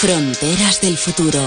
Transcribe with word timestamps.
Fronteras 0.00 0.80
del 0.80 0.96
futuro. 0.96 1.38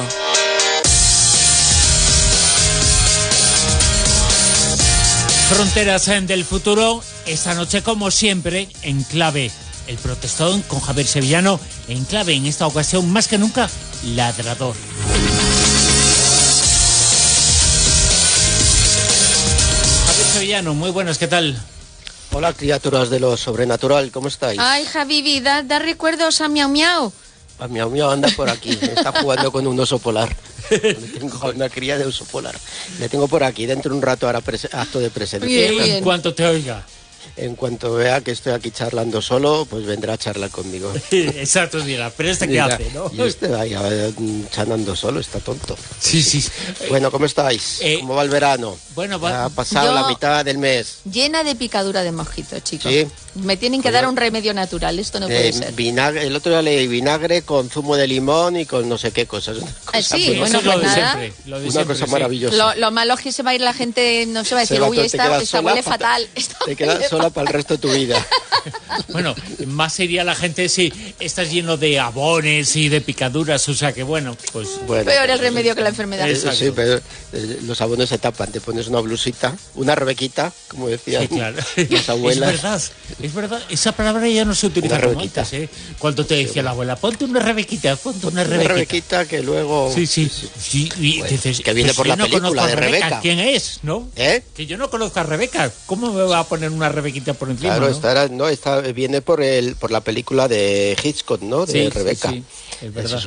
Fronteras 5.50 6.06
del 6.28 6.46
futuro, 6.46 7.02
esta 7.26 7.56
noche 7.56 7.82
como 7.82 8.12
siempre, 8.12 8.70
en 8.84 9.02
clave 9.06 9.50
el 9.88 9.98
protestón 9.98 10.62
con 10.62 10.80
Javier 10.82 11.08
Sevillano, 11.08 11.60
en 11.88 12.06
clave 12.06 12.36
en 12.36 12.46
esta 12.46 12.68
ocasión 12.68 13.12
más 13.12 13.28
que 13.28 13.40
nunca, 13.40 13.68
ladrador. 14.14 14.76
Javier 20.06 20.28
Sevillano, 20.32 20.76
muy 20.76 20.92
buenas, 20.92 21.18
¿qué 21.18 21.28
tal? 21.28 21.60
Hola 22.32 22.54
criaturas 22.54 23.10
de 23.10 23.20
lo 23.20 23.36
sobrenatural, 23.36 24.12
¿cómo 24.12 24.28
estáis? 24.28 24.60
Ay, 24.60 24.86
Javi, 24.86 25.40
da, 25.40 25.64
da 25.64 25.80
recuerdos 25.80 26.40
a 26.40 26.50
Miau 26.50 26.70
Miau. 26.70 27.12
A 27.64 27.68
Miau 27.70 27.88
Miau 27.90 28.12
anda 28.12 28.28
por 28.36 28.50
aquí, 28.50 28.72
está 28.76 29.14
jugando 29.22 29.50
con 29.50 29.66
un 29.66 29.80
oso 29.80 29.98
polar. 29.98 30.36
tengo 31.18 31.40
una 31.56 31.70
cría 31.70 31.98
de 31.98 32.04
oso 32.04 32.26
polar. 32.26 32.54
Le 33.00 33.08
tengo 33.08 33.30
por 33.30 33.42
aquí, 33.42 33.66
dentro 33.66 33.92
de 33.92 33.96
un 33.96 34.02
rato 34.02 34.28
hará 34.28 34.40
acto 34.40 35.00
de 35.00 35.10
presencia. 35.10 35.48
Bien, 35.48 35.72
bien. 35.72 35.96
En 35.96 36.04
cuanto 36.04 36.34
te 36.34 36.46
oiga. 36.46 36.84
En 37.36 37.56
cuanto 37.56 37.94
vea 37.94 38.22
que 38.22 38.32
estoy 38.32 38.54
aquí 38.54 38.72
charlando 38.72 39.22
solo, 39.22 39.66
pues 39.70 39.86
vendrá 39.86 40.14
a 40.14 40.18
charlar 40.18 40.50
conmigo. 40.52 40.94
Exacto, 41.12 41.80
dirá, 41.82 42.12
pero 42.16 42.30
este 42.30 42.48
qué 42.48 42.60
hace, 42.60 42.88
¿no? 42.94 43.12
Y 43.14 43.22
este 43.22 43.54
ahí 43.56 43.74
mm, 44.18 44.46
charlando 44.52 44.96
solo, 44.96 45.20
está 45.20 45.40
tonto. 45.40 45.76
Sí, 46.00 46.22
sí. 46.22 46.44
Bueno, 46.90 47.12
¿cómo 47.12 47.26
estáis? 47.26 47.80
Eh, 47.82 47.98
¿Cómo 48.02 48.16
va 48.16 48.24
el 48.24 48.30
verano? 48.30 48.78
bueno, 48.96 49.20
va- 49.20 49.46
ha 49.46 49.50
pasado 49.50 49.88
Yo- 49.88 49.94
la 49.96 50.08
mitad 50.08 50.46
del 50.46 50.58
mes. 50.60 50.98
Llena 51.12 51.44
de 51.44 51.56
picadura 51.56 52.04
de 52.04 52.12
mosquito, 52.12 52.60
chicos. 52.60 52.92
Sí. 52.92 53.08
Me 53.36 53.58
tienen 53.58 53.82
que 53.82 53.90
dar 53.90 54.08
un 54.08 54.16
remedio 54.16 54.54
natural, 54.54 55.00
esto 55.00 55.20
no 55.20 55.26
Eh, 55.26 55.30
puede 55.30 55.54
ser. 55.54 55.74
vinagre, 55.74 56.28
el 56.28 56.36
otro 56.36 56.52
día 56.52 56.62
leí 56.62 56.88
vinagre 56.88 57.42
con 57.42 57.68
zumo 57.72 57.96
de 57.96 58.06
limón 58.06 58.58
y 58.58 58.68
con 58.68 58.88
no 58.88 59.00
sé 59.00 59.10
qué 59.12 59.26
cosas. 59.26 59.58
Ah, 59.88 59.94
cosa 59.94 60.02
sí, 60.18 60.26
muy- 60.28 60.32
Eso 60.34 60.40
bueno, 60.42 60.60
es 60.60 60.66
lo 60.66 60.72
pues 60.74 60.82
de 60.84 60.88
nada. 61.02 61.14
siempre. 61.18 61.34
Lo 61.50 61.58
de 61.58 61.64
una 61.64 61.72
siempre, 61.72 61.96
cosa 61.96 62.06
sí. 62.06 62.12
maravillosa. 62.12 62.56
Lo, 62.56 62.76
lo 62.76 62.92
malo 62.92 63.16
es 63.16 63.22
que 63.22 63.32
se 63.32 63.42
va 63.42 63.50
a 63.52 63.56
ir 63.56 63.62
la 63.62 63.74
gente, 63.74 64.26
no 64.28 64.44
se 64.44 64.54
va 64.54 64.62
a 64.62 64.64
decir, 64.66 64.80
uy, 64.84 65.00
esta, 65.00 65.38
esta 65.42 65.62
huele 65.62 65.82
fatal. 65.82 66.28
esta 66.36 66.58
Te 66.66 66.76
quedas 66.76 66.96
huele 66.96 67.10
sola 67.14 67.30
para 67.30 67.48
el 67.48 67.54
resto 67.54 67.76
de 67.76 67.78
tu 67.78 67.92
vida. 67.92 68.26
Bueno, 69.10 69.36
más 69.68 69.94
sería 69.94 70.24
la 70.24 70.34
gente 70.36 70.70
si 70.70 70.92
estás 71.20 71.52
lleno 71.52 71.78
de 71.78 72.00
abones 72.00 72.76
y 72.76 72.90
de 72.90 73.02
picaduras, 73.02 73.68
o 73.70 73.74
sea 73.74 73.92
que 73.94 74.04
bueno, 74.04 74.36
pues... 74.52 74.70
Bueno, 74.88 75.06
Peor 75.06 75.30
el 75.30 75.40
remedio 75.40 75.76
que 75.76 75.82
la 75.82 75.90
enfermedad. 75.90 76.28
eh, 76.28 76.32
Exacto. 76.34 76.58
sí, 76.58 76.72
pero 76.76 76.98
eh, 77.34 77.60
los 77.64 77.80
abonos 77.82 78.10
se 78.10 78.18
tapan. 78.18 78.52
Te 78.52 78.62
pones 78.62 78.88
una 78.88 79.00
blusita, 79.00 79.56
una 79.76 79.96
rebequita, 79.96 80.52
como 80.68 80.88
decían 80.90 81.24
Sí, 81.24 81.28
claro. 81.30 81.58
las 81.90 82.10
abuelas. 82.10 82.54
Es 82.54 82.62
verdad, 82.62 82.82
es 83.22 83.34
verdad. 83.34 83.62
Esa 83.70 83.92
palabra 83.92 84.28
ya 84.28 84.46
no 84.46 84.56
se 84.56 84.68
utiliza 84.68 84.96
Una 84.96 85.04
como 85.04 85.14
rebequita. 85.16 85.42
antes, 85.42 85.60
¿eh? 85.60 85.70
Cuando 86.00 86.26
te 86.26 86.36
decía 86.36 86.64
la 86.64 86.72
abuela, 86.72 86.96
ponte 86.96 87.26
una 87.26 87.40
rebequita, 87.40 87.96
ponte 87.98 88.28
una 88.28 88.42
Una 88.42 88.44
rebequita. 88.46 88.74
rebequita 88.74 89.26
que 89.28 89.42
luego... 89.44 89.92
Sí, 89.94 90.08
sí. 90.08 90.30
sí 90.30 90.90
y 91.00 91.22
dices, 91.24 91.60
que 91.62 91.74
viene 91.74 91.90
pues 91.94 91.98
por 91.98 92.06
yo 92.08 92.12
la 92.12 92.16
no 92.16 92.24
película 92.26 92.50
conozco 92.50 92.66
a 92.66 92.68
de 92.70 92.76
Rebeca. 92.76 93.20
¿Quién 93.22 93.40
es, 93.40 93.80
no? 93.84 94.10
¿Eh? 94.16 94.44
Que 94.56 94.66
yo 94.66 94.78
no 94.78 94.90
conozco 94.90 95.20
a 95.20 95.24
Rebeca. 95.24 95.72
¿Cómo 95.86 96.12
me 96.12 96.24
va 96.24 96.40
a 96.40 96.44
poner 96.48 96.70
una 96.72 96.90
rebequita 96.90 97.34
por 97.34 97.50
encima? 97.50 97.78
Claro, 97.78 98.30
no, 98.30 98.48
viene 98.94 99.22
por 99.22 99.42
el 99.42 99.76
por 99.76 99.92
la 99.92 100.02
película 100.02 100.48
de 100.48 100.98
Hitchcock, 101.02 101.42
¿no? 101.42 101.66
De 101.66 101.72
Sí, 101.74 101.80
sí, 101.84 101.90
Rebeca. 101.90 102.30
sí, 102.30 102.44
es 102.82 102.94
verdad. 102.94 103.22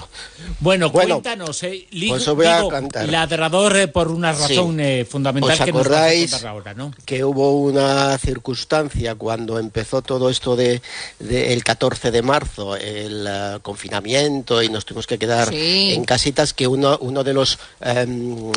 Bueno, 0.61 0.91
Bueno, 0.91 1.15
cuéntanos, 1.23 1.63
eh, 1.63 1.87
li- 1.91 2.09
pues 2.09 2.27
os 2.29 2.37
voy 2.37 2.47
a 2.47 2.57
digo, 2.59 2.69
cantar. 2.69 3.09
ladrador 3.09 3.77
eh, 3.77 3.89
por 3.89 4.09
una 4.11 4.33
razón 4.33 4.77
Sí. 4.77 4.83
eh, 4.83 5.07
fundamental 5.09 5.53
¿Os 5.53 5.59
que 5.65 5.73
nos 5.73 5.81
acordáis 5.87 6.45
ahora, 6.45 6.75
¿no? 6.75 6.93
que 7.05 7.25
hubo 7.25 7.61
una 7.61 8.17
circunstancia 8.19 9.15
cuando 9.15 9.59
empezó 9.59 10.03
todo 10.03 10.31
esto 10.31 10.57
de, 10.57 10.81
de 11.19 11.53
el 11.53 11.65
14 11.65 12.11
de 12.11 12.23
marzo, 12.23 12.77
el 12.77 13.27
eh, 13.29 13.59
confinamiento 13.63 14.63
y 14.63 14.69
nos 14.69 14.85
tuvimos 14.85 15.07
que 15.07 15.19
quedar 15.19 15.49
Sí. 15.51 15.93
en 15.95 16.05
casitas 16.05 16.53
que 16.53 16.67
uno 16.67 16.99
uno 17.01 17.25
de 17.25 17.33
los 17.35 17.59
em, 17.81 18.53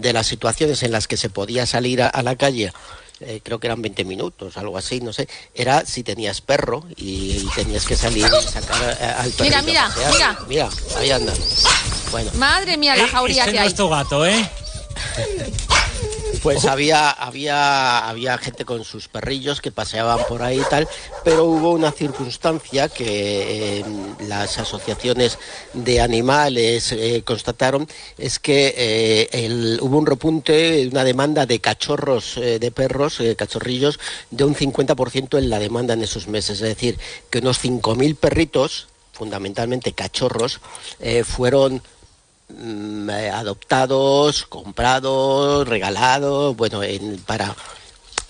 de 0.00 0.12
las 0.12 0.26
situaciones 0.26 0.82
en 0.82 0.92
las 0.92 1.06
que 1.08 1.16
se 1.16 1.30
podía 1.30 1.66
salir 1.66 2.02
a, 2.02 2.08
a 2.08 2.22
la 2.22 2.36
calle 2.36 2.72
eh, 3.20 3.40
creo 3.42 3.58
que 3.58 3.66
eran 3.66 3.80
20 3.82 4.04
minutos, 4.04 4.56
algo 4.56 4.76
así, 4.78 5.00
no 5.00 5.12
sé, 5.12 5.28
era 5.54 5.84
si 5.86 6.02
tenías 6.02 6.40
perro 6.40 6.84
y, 6.96 7.38
y 7.38 7.48
tenías 7.54 7.84
que 7.86 7.96
salir 7.96 8.26
y 8.26 8.42
sacar 8.48 8.96
eh, 9.00 9.04
al 9.04 9.30
perro. 9.30 9.44
Mira, 9.44 9.62
mira, 9.62 9.90
mira. 10.12 10.38
Mira, 10.48 10.68
ahí 10.98 11.10
anda. 11.10 11.32
Bueno, 12.10 12.30
Madre 12.34 12.76
mía, 12.76 12.94
la 12.96 13.04
Eh, 13.04 13.08
jauría 13.08 13.40
este 13.42 13.52
que 13.52 13.56
no 13.58 13.62
hay. 13.62 13.68
es 13.68 13.74
tu 13.74 13.88
gato, 13.88 14.26
¿eh? 14.26 14.50
Pues 16.46 16.64
había, 16.66 17.10
había, 17.10 18.08
había 18.08 18.38
gente 18.38 18.64
con 18.64 18.84
sus 18.84 19.08
perrillos 19.08 19.60
que 19.60 19.72
paseaban 19.72 20.20
por 20.28 20.44
ahí 20.44 20.60
y 20.60 20.70
tal, 20.70 20.86
pero 21.24 21.42
hubo 21.42 21.72
una 21.72 21.90
circunstancia 21.90 22.88
que 22.88 23.80
eh, 23.80 23.84
las 24.28 24.56
asociaciones 24.56 25.40
de 25.72 26.00
animales 26.00 26.92
eh, 26.92 27.22
constataron, 27.24 27.88
es 28.16 28.38
que 28.38 28.72
eh, 28.76 29.28
el- 29.32 29.80
hubo 29.82 29.98
un 29.98 30.06
repunte, 30.06 30.86
una 30.86 31.02
demanda 31.02 31.46
de 31.46 31.58
cachorros 31.58 32.36
de 32.36 32.70
perros, 32.70 33.20
cachorrillos, 33.36 33.98
de 34.30 34.44
un 34.44 34.54
50% 34.54 35.38
en 35.38 35.50
la 35.50 35.58
demanda 35.58 35.94
en 35.94 36.04
esos 36.04 36.28
meses. 36.28 36.60
Es 36.60 36.68
decir, 36.68 36.96
que 37.28 37.38
unos 37.40 37.58
5.000 37.58 38.14
perritos, 38.14 38.86
fundamentalmente 39.12 39.94
cachorros, 39.94 40.60
eh, 41.00 41.24
fueron 41.24 41.82
mm, 42.48 43.10
eh, 43.10 43.30
adoptados, 43.30 44.46
comprados, 44.46 45.66
regalados, 45.68 46.56
bueno, 46.56 46.82
en- 46.82 47.18
para 47.18 47.54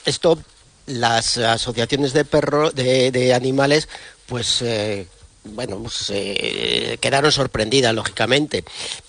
esto 0.04 0.38
las 0.86 1.36
asociaciones 1.38 2.12
de 2.12 2.24
perro 2.24 2.70
de, 2.70 3.10
de 3.10 3.34
animales, 3.34 3.88
pues 4.26 4.62
eh, 4.62 5.06
bueno, 5.54 5.78
pues, 5.82 6.10
eh, 6.14 6.98
quedaron 7.00 7.32
sorprendidas 7.32 7.94
lógicamente 7.94 8.64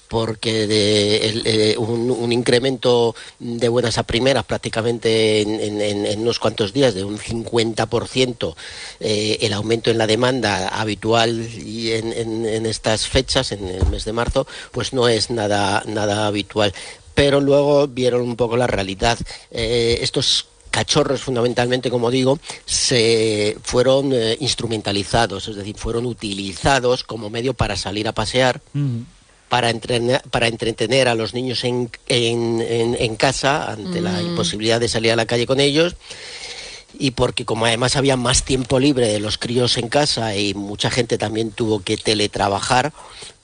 porque 0.08 0.68
de 0.68 1.42
eh, 1.44 1.78
un, 1.78 2.10
un 2.10 2.32
incremento 2.32 3.14
de 3.40 3.68
buenas 3.68 3.98
a 3.98 4.04
primeras 4.04 4.46
prácticamente 4.46 5.42
en, 5.42 6.20
unos 6.22 6.40
cuantos 6.40 6.72
días 6.72 6.94
de 6.94 7.04
un 7.04 7.18
50% 7.18 8.56
eh, 9.02 9.38
el 9.42 9.52
aumento 9.54 9.92
en 9.92 9.98
la 9.98 10.08
demanda 10.08 10.70
habitual 10.70 11.46
y 11.54 11.92
en, 11.92 12.14
en- 12.14 12.46
en 12.46 12.66
estas 12.66 13.08
fechas, 13.08 13.52
en 13.52 13.68
el 13.68 13.86
mes 13.88 14.06
de 14.06 14.14
marzo, 14.14 14.48
pues 14.72 14.94
no 14.94 15.08
es 15.10 15.30
nada, 15.30 15.84
nada 15.86 16.28
habitual. 16.28 16.74
Pero 17.14 17.42
luego 17.42 17.88
vieron 17.88 18.22
un 18.22 18.36
poco 18.36 18.56
la 18.58 18.68
realidad. 18.68 19.18
Eh, 19.52 20.00
estos 20.02 20.46
cachorros 20.72 21.22
fundamentalmente, 21.22 21.90
como 21.90 22.12
digo, 22.12 22.40
se 22.66 23.58
fueron 23.64 24.12
eh, 24.14 24.38
instrumentalizados, 24.40 25.48
es 25.48 25.56
decir, 25.56 25.76
fueron 25.78 26.06
utilizados 26.06 27.04
como 27.04 27.30
medio 27.30 27.54
para 27.54 27.76
salir 27.76 28.08
a 28.08 28.12
pasear, 28.14 28.62
para, 29.50 29.70
entrenar- 29.72 30.22
para 30.30 30.48
entretener 30.48 31.08
a 31.08 31.16
los 31.16 31.34
niños 31.34 31.64
en, 31.64 31.90
en- 32.08 32.62
en- 32.62 32.96
en 33.00 33.16
casa 33.16 33.72
ante 33.72 34.02
la 34.02 34.22
imposibilidad 34.22 34.80
de 34.80 34.90
salir 34.90 35.12
a 35.12 35.16
la 35.16 35.26
calle 35.26 35.48
con 35.48 35.60
ellos 35.60 35.96
y 37.00 37.12
porque 37.12 37.46
como 37.46 37.66
además 37.66 37.96
había 37.96 38.18
más 38.18 38.44
tiempo 38.44 38.80
libre 38.80 39.08
de 39.08 39.20
los 39.20 39.38
críos 39.38 39.78
en 39.78 39.88
casa 39.88 40.36
y 40.36 40.54
mucha 40.54 40.90
gente 40.90 41.18
también 41.18 41.52
tuvo 41.52 41.80
que 41.82 41.96
teletrabajar, 41.98 42.92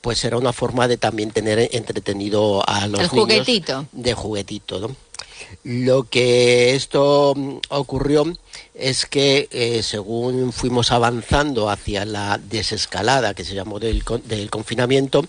pues 0.01 0.23
era 0.25 0.37
una 0.37 0.53
forma 0.53 0.87
de 0.87 0.97
también 0.97 1.31
tener 1.31 1.69
entretenido 1.71 2.67
a 2.67 2.87
los 2.87 3.01
El 3.01 3.07
niños 3.07 3.09
juguetito. 3.11 3.85
de 3.91 4.13
juguetito, 4.13 4.79
¿no? 4.79 4.95
Lo 5.63 6.03
que 6.03 6.75
esto 6.75 7.33
mm, 7.35 7.57
ocurrió 7.69 8.25
es 8.73 9.05
que 9.05 9.47
eh, 9.51 9.83
según 9.83 10.51
fuimos 10.51 10.91
avanzando 10.91 11.69
hacia 11.69 12.05
la 12.05 12.37
desescalada 12.37 13.33
que 13.33 13.45
se 13.45 13.55
llamó 13.55 13.79
del, 13.79 14.03
del 14.25 14.49
confinamiento, 14.49 15.25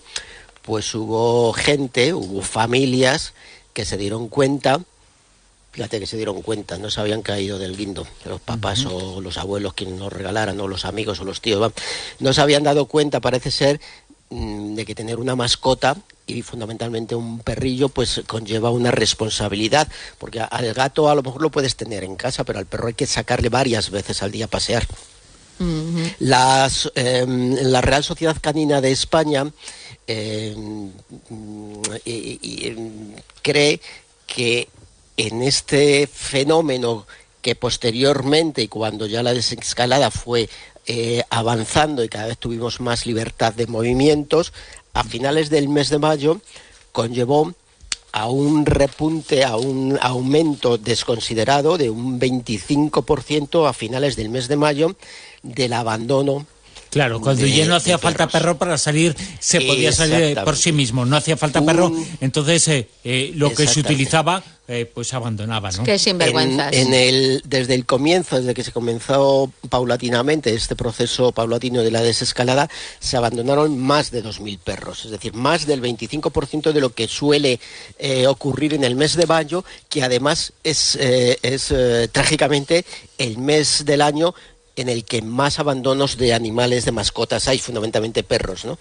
pues 0.61 0.93
hubo 0.95 1.53
gente, 1.53 2.13
hubo 2.13 2.41
familias 2.41 3.33
que 3.73 3.85
se 3.85 3.97
dieron 3.97 4.29
cuenta, 4.29 4.81
fíjate 5.71 5.99
que 5.99 6.07
se 6.07 6.17
dieron 6.17 6.41
cuenta, 6.41 6.77
no 6.77 6.89
se 6.89 7.01
habían 7.01 7.21
caído 7.21 7.59
del 7.59 7.77
guindo, 7.77 8.07
los 8.25 8.41
papás 8.41 8.85
o 8.85 9.21
los 9.21 9.37
abuelos 9.37 9.73
quienes 9.73 9.99
nos 9.99 10.11
regalaran, 10.11 10.59
o 10.59 10.67
los 10.67 10.85
amigos 10.85 11.19
o 11.19 11.23
los 11.23 11.41
tíos, 11.41 11.71
no 12.19 12.33
se 12.33 12.41
habían 12.41 12.63
dado 12.63 12.85
cuenta, 12.85 13.19
parece 13.19 13.51
ser, 13.51 13.79
mm, 14.29 14.75
de 14.75 14.85
que 14.85 14.95
tener 14.95 15.19
una 15.19 15.35
mascota 15.35 15.97
y 16.27 16.41
fundamentalmente 16.41 17.13
un 17.15 17.39
perrillo 17.39 17.89
pues 17.89 18.21
conlleva 18.25 18.71
una 18.71 18.89
responsabilidad 18.91 19.87
porque 20.17 20.39
al 20.41 20.73
gato 20.73 21.09
a 21.09 21.15
lo 21.15 21.21
mejor 21.21 21.41
lo 21.41 21.51
puedes 21.51 21.75
tener 21.75 22.03
en 22.03 22.15
casa 22.15 22.43
pero 22.43 22.57
al 22.59 22.65
perro 22.65 22.87
hay 22.87 22.93
que 22.95 23.05
sacarle 23.05 23.49
varias 23.49 23.89
veces 23.91 24.23
al 24.23 24.31
día 24.31 24.45
a 24.45 24.49
pasear. 24.49 24.87
Las, 26.19 26.91
eh, 26.95 27.25
la 27.27 27.79
Real 27.81 28.03
Sociedad 28.03 28.35
Canina 28.41 28.81
de 28.81 28.91
España 28.91 29.49
eh, 30.07 30.53
y- 32.05 32.39
y, 32.41 32.67
em, 32.67 33.15
cree 33.41 33.79
que 34.27 34.67
en 35.17 35.41
este 35.43 36.07
fenómeno 36.07 37.07
que 37.41 37.55
posteriormente 37.55 38.63
y 38.63 38.67
cuando 38.67 39.05
ya 39.05 39.23
la 39.23 39.33
desescalada 39.33 40.11
fue 40.11 40.49
eh, 40.87 41.23
avanzando 41.29 42.03
y 42.03 42.09
cada 42.09 42.27
vez 42.27 42.37
tuvimos 42.37 42.79
más 42.79 43.05
libertad 43.05 43.53
de 43.53 43.65
movimientos, 43.65 44.53
a 44.95 45.03
finales 45.03 45.49
del 45.49 45.67
mes 45.67 45.89
de 45.89 45.99
mayo 45.99 46.39
conllevó 46.93 47.53
a 48.13 48.29
un 48.29 48.65
repunte, 48.65 49.43
a 49.43 49.57
un 49.57 49.99
aumento 50.01 50.77
desconsiderado 50.77 51.77
de 51.77 51.89
un 51.89 52.17
25% 52.17 53.67
a 53.67 53.73
finales 53.73 54.15
del 54.15 54.29
mes 54.29 54.47
de 54.47 54.55
mayo 54.55 54.95
del 55.43 55.73
abandono 55.73 56.47
Claro, 56.95 57.19
cuando 57.19 57.43
de- 57.43 57.51
ya 57.51 57.65
no 57.65 57.75
hacía 57.75 57.97
falta 57.97 58.29
perro 58.29 58.57
para 58.57 58.77
salir, 58.77 59.13
se 59.41 59.59
podía 59.59 59.91
salir 59.91 60.39
por 60.45 60.55
sí 60.55 60.71
mismo. 60.71 61.05
No 61.05 61.17
hacía 61.17 61.35
falta 61.35 61.61
perro, 61.61 61.87
Un- 61.89 62.07
entonces 62.21 62.65
eh, 62.69 62.87
eh, 63.03 63.31
lo 63.35 63.53
que 63.53 63.67
se 63.67 63.81
utilizaba, 63.81 64.41
eh, 64.69 64.89
pues 64.91 65.13
abandonaba, 65.13 65.71
¿no? 65.71 65.83
Que 65.83 65.99
sinvergüenzas. 65.99 66.71
En, 66.71 66.87
en 66.87 66.93
el, 66.93 67.41
desde 67.43 67.75
el 67.75 67.85
comienzo, 67.85 68.37
desde 68.39 68.53
que 68.53 68.63
se 68.63 68.71
comenzó 68.71 69.51
paulatinamente 69.69 70.53
este 70.53 70.77
proceso 70.77 71.33
paulatino 71.33 71.81
de 71.81 71.91
la 71.91 72.01
desescalada, 72.01 72.69
se 73.01 73.17
abandonaron 73.17 73.77
más 73.77 74.09
de 74.11 74.23
2.000 74.23 74.57
perros, 74.59 75.03
es 75.03 75.11
decir, 75.11 75.33
más 75.33 75.67
del 75.67 75.81
25% 75.81 76.71
de 76.71 76.79
lo 76.79 76.93
que 76.93 77.09
suele 77.09 77.59
eh, 77.99 78.25
ocurrir 78.25 78.73
en 78.73 78.85
el 78.85 78.95
mes 78.95 79.17
de 79.17 79.27
mayo, 79.27 79.65
que 79.89 80.01
además 80.01 80.53
es, 80.63 80.95
eh, 80.99 81.37
es 81.41 81.71
eh, 81.71 82.07
trágicamente 82.09 82.85
el 83.17 83.37
mes 83.37 83.83
del 83.85 84.01
año 84.01 84.33
en 84.75 84.89
el 84.89 85.05
que 85.05 85.21
más 85.21 85.59
abandonos 85.59 86.17
de 86.17 86.33
animales, 86.33 86.85
de 86.85 86.91
mascotas 86.91 87.47
hay, 87.47 87.59
fundamentalmente 87.59 88.23
perros. 88.23 88.65
¿no? 88.65 88.77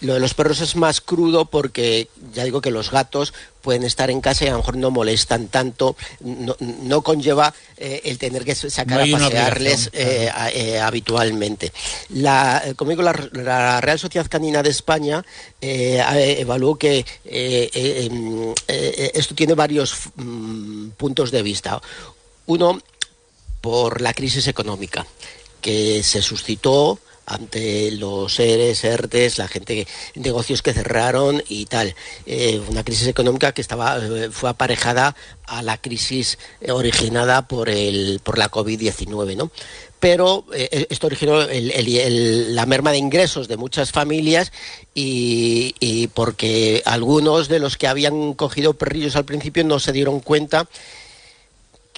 Lo 0.00 0.14
de 0.14 0.20
los 0.20 0.34
perros 0.34 0.60
es 0.60 0.76
más 0.76 1.00
crudo 1.00 1.44
porque 1.44 2.08
ya 2.32 2.44
digo 2.44 2.60
que 2.60 2.70
los 2.70 2.90
gatos 2.90 3.34
pueden 3.60 3.82
estar 3.82 4.10
en 4.10 4.20
casa 4.20 4.44
y 4.44 4.48
a 4.48 4.52
lo 4.52 4.58
mejor 4.58 4.76
no 4.76 4.90
molestan 4.90 5.48
tanto, 5.48 5.96
no, 6.20 6.56
no 6.60 7.02
conlleva 7.02 7.52
eh, 7.76 8.00
el 8.04 8.16
tener 8.16 8.44
que 8.44 8.54
sacar 8.54 8.98
No 9.08 9.16
a 9.16 9.18
pasearles 9.20 9.90
eh, 9.92 10.30
a- 10.32 10.50
eh, 10.50 10.78
habitualmente. 10.80 11.72
La, 12.10 12.62
como 12.76 12.90
digo, 12.90 13.02
la, 13.02 13.12
la 13.32 13.80
Real 13.80 13.98
Sociedad 13.98 14.28
Canina 14.30 14.62
de 14.62 14.70
España 14.70 15.24
evaluó 15.60 16.76
que 16.76 17.04
em, 17.24 18.54
esto 19.14 19.34
tiene 19.34 19.54
varios 19.54 19.94
mm, 20.14 20.90
puntos 20.90 21.30
de 21.30 21.42
vista. 21.42 21.80
Uno, 22.46 22.80
por 23.66 24.00
la 24.00 24.14
crisis 24.14 24.46
económica 24.46 25.04
que 25.60 26.04
se 26.04 26.22
suscitó 26.22 27.00
ante 27.26 27.90
los 27.90 28.38
ERES, 28.38 28.84
ERTES, 28.84 29.38
la 29.38 29.48
gente, 29.48 29.88
negocios 30.14 30.62
que 30.62 30.72
cerraron 30.72 31.42
y 31.48 31.66
tal. 31.66 31.96
Eh, 32.26 32.62
una 32.68 32.84
crisis 32.84 33.08
económica 33.08 33.50
que 33.50 33.62
estaba, 33.62 33.98
eh, 33.98 34.28
fue 34.30 34.50
aparejada 34.50 35.16
a 35.46 35.62
la 35.64 35.78
crisis 35.78 36.38
eh, 36.60 36.70
originada 36.70 37.48
por, 37.48 37.68
el, 37.68 38.20
por 38.22 38.38
la 38.38 38.52
COVID-19, 38.52 39.36
¿no? 39.36 39.50
Pero 39.98 40.44
esto 40.52 41.08
originó 41.08 41.40
el- 41.42 42.54
la 42.54 42.66
merma 42.66 42.92
de 42.92 42.98
ingresos 42.98 43.48
de 43.48 43.56
muchas 43.56 43.90
familias 43.90 44.52
y 44.94 46.06
porque 46.14 46.82
algunos 46.84 47.48
de 47.48 47.58
los 47.58 47.76
que 47.76 47.88
habían 47.88 48.34
cogido 48.34 48.74
perrillos 48.74 49.16
al 49.16 49.24
principio 49.24 49.64
no 49.64 49.80
se 49.80 49.90
dieron 49.92 50.20
cuenta 50.20 50.68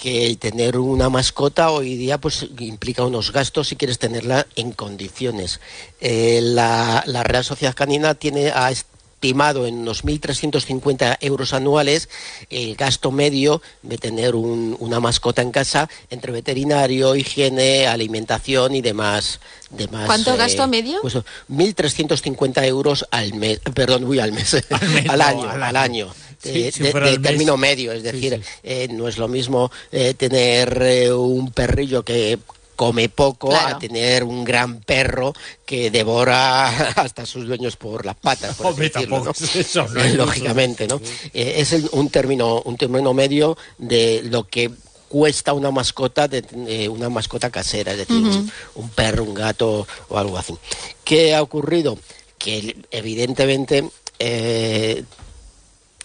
que 0.00 0.26
el 0.26 0.38
tener 0.38 0.78
una 0.78 1.08
mascota 1.08 1.70
hoy 1.70 1.96
día 1.96 2.18
pues 2.18 2.46
implica 2.60 3.04
unos 3.04 3.32
gastos 3.32 3.68
si 3.68 3.76
quieres 3.76 3.98
tenerla 3.98 4.46
en 4.54 4.70
condiciones. 4.72 5.60
Eh, 6.00 6.40
la, 6.42 7.02
la 7.06 7.24
Real 7.24 7.44
Sociedad 7.44 7.74
Canina 7.74 8.14
tiene 8.14 8.50
ha 8.54 8.70
estimado 8.70 9.66
en 9.66 9.78
unos 9.78 10.04
1.350 10.04 11.16
euros 11.22 11.52
anuales 11.52 12.08
el 12.50 12.76
gasto 12.76 13.10
medio 13.10 13.60
de 13.82 13.98
tener 13.98 14.36
un- 14.36 14.76
una 14.78 15.00
mascota 15.00 15.42
en 15.42 15.50
casa 15.50 15.88
entre 16.10 16.30
veterinario, 16.30 17.16
higiene, 17.16 17.88
alimentación 17.88 18.76
y 18.76 18.80
demás. 18.80 19.40
demás 19.70 20.06
¿Cuánto 20.06 20.36
gasto 20.36 20.68
medio? 20.68 21.00
Pues 21.02 21.16
1.350 21.48 22.64
euros 22.66 23.04
al 23.10 23.34
mes, 23.34 23.58
perdón, 23.74 24.04
uy, 24.04 24.20
al 24.20 24.30
mes, 24.32 24.54
Al 24.70 24.88
mes, 24.90 25.06
al 25.10 25.18
no, 25.18 25.24
año, 25.24 25.50
al 25.50 25.62
al 25.64 25.76
año. 25.76 26.14
Sí, 26.42 26.62
de, 26.62 26.72
si 26.72 26.82
de- 26.84 26.90
fuera 26.92 27.06
de 27.06 27.12
al 27.14 27.20
mes. 27.20 27.30
término 27.30 27.56
medio, 27.56 27.92
es 27.92 28.02
decir, 28.02 28.40
sí. 28.42 28.50
eh, 28.62 28.88
no 28.90 29.08
es 29.08 29.18
lo 29.18 29.28
mismo 29.28 29.70
eh, 29.90 30.14
tener 30.14 30.80
eh, 30.82 31.12
un 31.12 31.50
perrillo 31.50 32.04
que 32.04 32.38
come 32.76 33.08
poco 33.08 33.48
Claro. 33.48 33.74
a 33.74 33.78
tener 33.80 34.22
un 34.22 34.44
gran 34.44 34.78
perro 34.80 35.32
que 35.66 35.90
devora 35.90 36.68
hasta 36.96 37.26
sus 37.26 37.46
dueños 37.48 37.74
por 37.76 38.06
las 38.06 38.14
patas, 38.14 38.54
por 38.56 38.66
Hombre, 38.66 38.88
decirlo, 38.88 39.16
tampoco 39.16 39.36
¿no? 39.40 39.46
es 39.46 39.56
eso, 39.56 39.88
¿no? 39.88 40.04
lógicamente, 40.14 40.86
¿no? 40.86 41.00
Eh, 41.34 41.54
es 41.56 41.72
un 41.90 42.08
término 42.08 42.62
un 42.62 42.76
término 42.76 43.12
medio 43.14 43.58
de 43.78 44.20
lo 44.24 44.46
que 44.46 44.70
cuesta 45.08 45.54
una 45.54 45.72
mascota 45.72 46.28
de 46.28 46.44
eh, 46.68 46.88
una 46.88 47.08
mascota 47.08 47.50
casera, 47.50 47.92
es 47.92 47.98
decir, 47.98 48.14
un, 48.16 48.52
un 48.76 48.88
perro, 48.90 49.24
un 49.24 49.34
gato 49.34 49.84
o 50.08 50.16
algo 50.18 50.38
así. 50.38 50.54
¿Qué 51.02 51.34
ha 51.34 51.42
ocurrido? 51.42 51.98
Que 52.38 52.76
evidentemente 52.92 53.88
eh, 54.20 55.02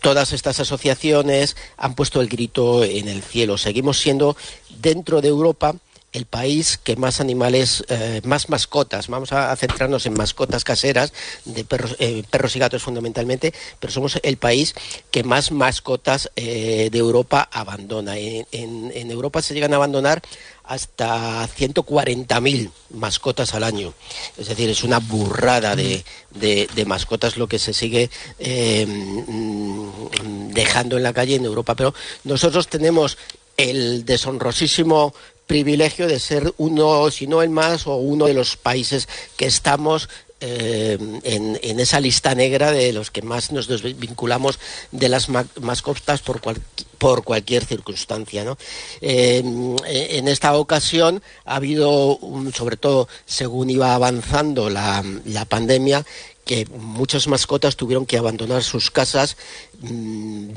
todas 0.03 0.33
estas 0.33 0.59
asociaciones 0.59 1.55
han 1.77 1.95
puesto 1.95 2.19
el 2.19 2.27
grito 2.27 2.83
en 2.83 3.07
el 3.07 3.23
cielo. 3.23 3.57
Seguimos 3.57 3.97
siendo 3.99 4.35
dentro 4.81 5.21
de 5.21 5.29
Europa 5.29 5.75
el 6.13 6.25
país 6.25 6.79
que 6.81 6.95
más 6.95 7.19
animales, 7.19 7.83
eh, 7.89 8.21
más 8.23 8.49
mascotas, 8.49 9.07
vamos 9.07 9.33
a, 9.33 9.53
centrarnos 9.55 10.05
en 10.05 10.13
mascotas 10.13 10.63
caseras, 10.63 11.11
de 11.43 11.65
perros, 11.65 11.95
eh, 11.99 12.23
perros 12.29 12.55
y 12.55 12.59
gatos 12.59 12.83
fundamentalmente, 12.83 13.53
pero 13.79 13.91
somos 13.91 14.19
el 14.21 14.37
país 14.37 14.75
que 15.11 15.23
más 15.23 15.51
mascotas 15.51 16.31
eh, 16.35 16.89
de 16.91 16.97
Europa 16.99 17.49
abandona. 17.51 18.17
En, 18.17 19.11
Europa 19.11 19.41
se 19.41 19.53
llegan 19.53 19.73
a 19.73 19.77
abandonar 19.77 20.21
hasta 20.63 21.47
140.000 21.47 22.71
mascotas 22.91 23.53
al 23.53 23.63
año. 23.63 23.93
Es 24.37 24.47
decir, 24.47 24.69
es 24.69 24.83
una 24.83 24.99
burrada 24.99 25.75
de, 25.75 26.05
de- 26.31 26.85
mascotas 26.85 27.37
lo 27.37 27.47
que 27.47 27.59
se 27.59 27.73
sigue 27.73 28.09
mm, 28.39 30.49
dejando 30.53 30.97
en 30.97 31.03
la 31.03 31.13
calle 31.13 31.35
en 31.35 31.45
Europa. 31.45 31.75
Pero 31.75 31.93
nosotros 32.23 32.67
tenemos 32.67 33.17
el 33.57 34.05
deshonrosísimo 34.05 35.13
privilegio 35.47 36.07
de 36.07 36.19
ser 36.19 36.53
uno, 36.57 37.09
si 37.11 37.27
no 37.27 37.41
el 37.41 37.49
más, 37.49 37.87
o 37.87 37.95
uno 37.95 38.25
de 38.25 38.33
los 38.33 38.55
países 38.57 39.07
que 39.37 39.45
estamos 39.45 40.09
eh, 40.45 40.97
en, 41.23 41.57
en 41.61 41.79
esa 41.79 41.99
lista 42.01 42.35
negra 42.35 42.71
de 42.71 42.91
los 42.91 43.11
que 43.11 43.21
más 43.21 43.51
nos 43.53 43.67
desvinculamos 43.67 44.59
de 44.91 45.07
las 45.07 45.29
ma- 45.29 45.47
mascotas 45.61 46.21
por, 46.21 46.41
cual- 46.41 46.61
por 46.97 47.23
cualquier 47.23 47.63
circunstancia. 47.65 48.43
¿no? 48.43 48.57
Eh, 48.99 49.41
en 49.85 50.27
esta 50.27 50.55
ocasión 50.57 51.21
ha 51.45 51.55
habido, 51.55 52.17
un- 52.17 52.53
sobre 52.53 52.75
todo 52.75 53.07
según 53.25 53.69
iba 53.69 53.95
avanzando 53.95 54.69
la, 54.69 55.03
la 55.25 55.45
pandemia, 55.45 56.05
que 56.43 56.65
muchas 56.65 57.27
mascotas 57.27 57.77
tuvieron 57.77 58.05
que 58.05 58.17
abandonar 58.17 58.63
sus 58.63 58.91
casas 58.91 59.37
mm, 59.79 60.49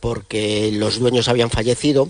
porque 0.00 0.70
los 0.72 0.98
dueños 0.98 1.28
habían 1.28 1.50
fallecido 1.50 2.08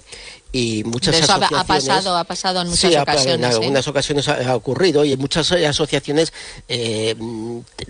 y 0.56 0.84
muchas 0.84 1.16
eso 1.16 1.32
ha- 1.32 1.34
ha 1.34 1.38
asociaciones 1.38 1.66
pasado- 1.66 2.16
ha 2.16 2.24
pasado 2.24 2.60
en 2.62 2.68
muchas 2.68 2.90
Sí, 2.92 2.96
ocasiones, 2.96 3.34
en 3.34 3.44
¿eh? 3.44 3.54
algunas 3.56 3.88
ocasiones 3.88 4.28
ha, 4.28 4.50
ha 4.50 4.54
ocurrido 4.54 5.04
y 5.04 5.16
muchas 5.16 5.50
eh, 5.50 5.66
asociaciones 5.66 6.32
eh, 6.68 7.16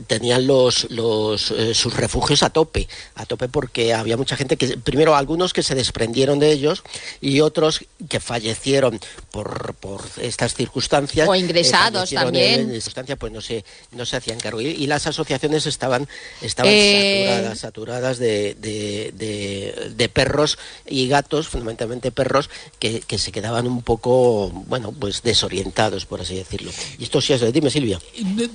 tenían 0.06 0.46
los, 0.46 0.86
los 0.90 1.50
eh, 1.50 1.74
sus 1.74 1.94
refugios 1.94 2.42
a 2.42 2.48
tope 2.50 2.88
a 3.16 3.26
tope 3.26 3.48
porque 3.48 3.92
había 3.92 4.16
mucha 4.16 4.36
gente 4.36 4.56
que 4.56 4.78
primero 4.78 5.14
algunos 5.14 5.52
que 5.52 5.62
se 5.62 5.74
desprendieron 5.74 6.38
de 6.38 6.52
ellos 6.52 6.82
y 7.20 7.40
otros 7.40 7.84
que 8.08 8.18
fallecieron 8.18 8.98
por, 9.30 9.74
por 9.74 10.00
estas 10.20 10.54
circunstancias 10.54 11.28
O 11.28 11.34
ingresados 11.34 12.10
también. 12.10 12.60
en- 12.60 12.60
en 12.70 12.74
circunstancia, 12.76 13.16
pues 13.16 13.30
no 13.32 13.42
se 13.42 13.62
no 13.92 14.06
se 14.06 14.16
hacían 14.16 14.40
cargo 14.40 14.60
y, 14.62 14.68
y 14.68 14.86
las 14.86 15.06
asociaciones 15.06 15.66
estaban 15.66 16.08
estaban 16.40 16.72
saturadas 16.72 17.58
saturadas 17.58 18.18
de, 18.18 18.54
de, 18.54 19.12
de- 19.14 19.92
de 19.94 20.08
perros 20.08 20.58
y 20.86 21.08
gatos 21.08 21.48
fundamentalmente 21.48 22.10
perros 22.10 22.48
que, 22.78 23.00
que 23.00 23.18
se 23.18 23.32
quedaban 23.32 23.66
un 23.66 23.82
poco 23.82 24.50
bueno 24.66 24.92
pues 24.92 25.22
desorientados 25.22 26.06
por 26.06 26.20
así 26.20 26.34
decirlo 26.34 26.70
y 26.98 27.04
esto 27.04 27.20
sí 27.20 27.32
es 27.32 27.52
dime 27.52 27.70
Silvia 27.70 27.98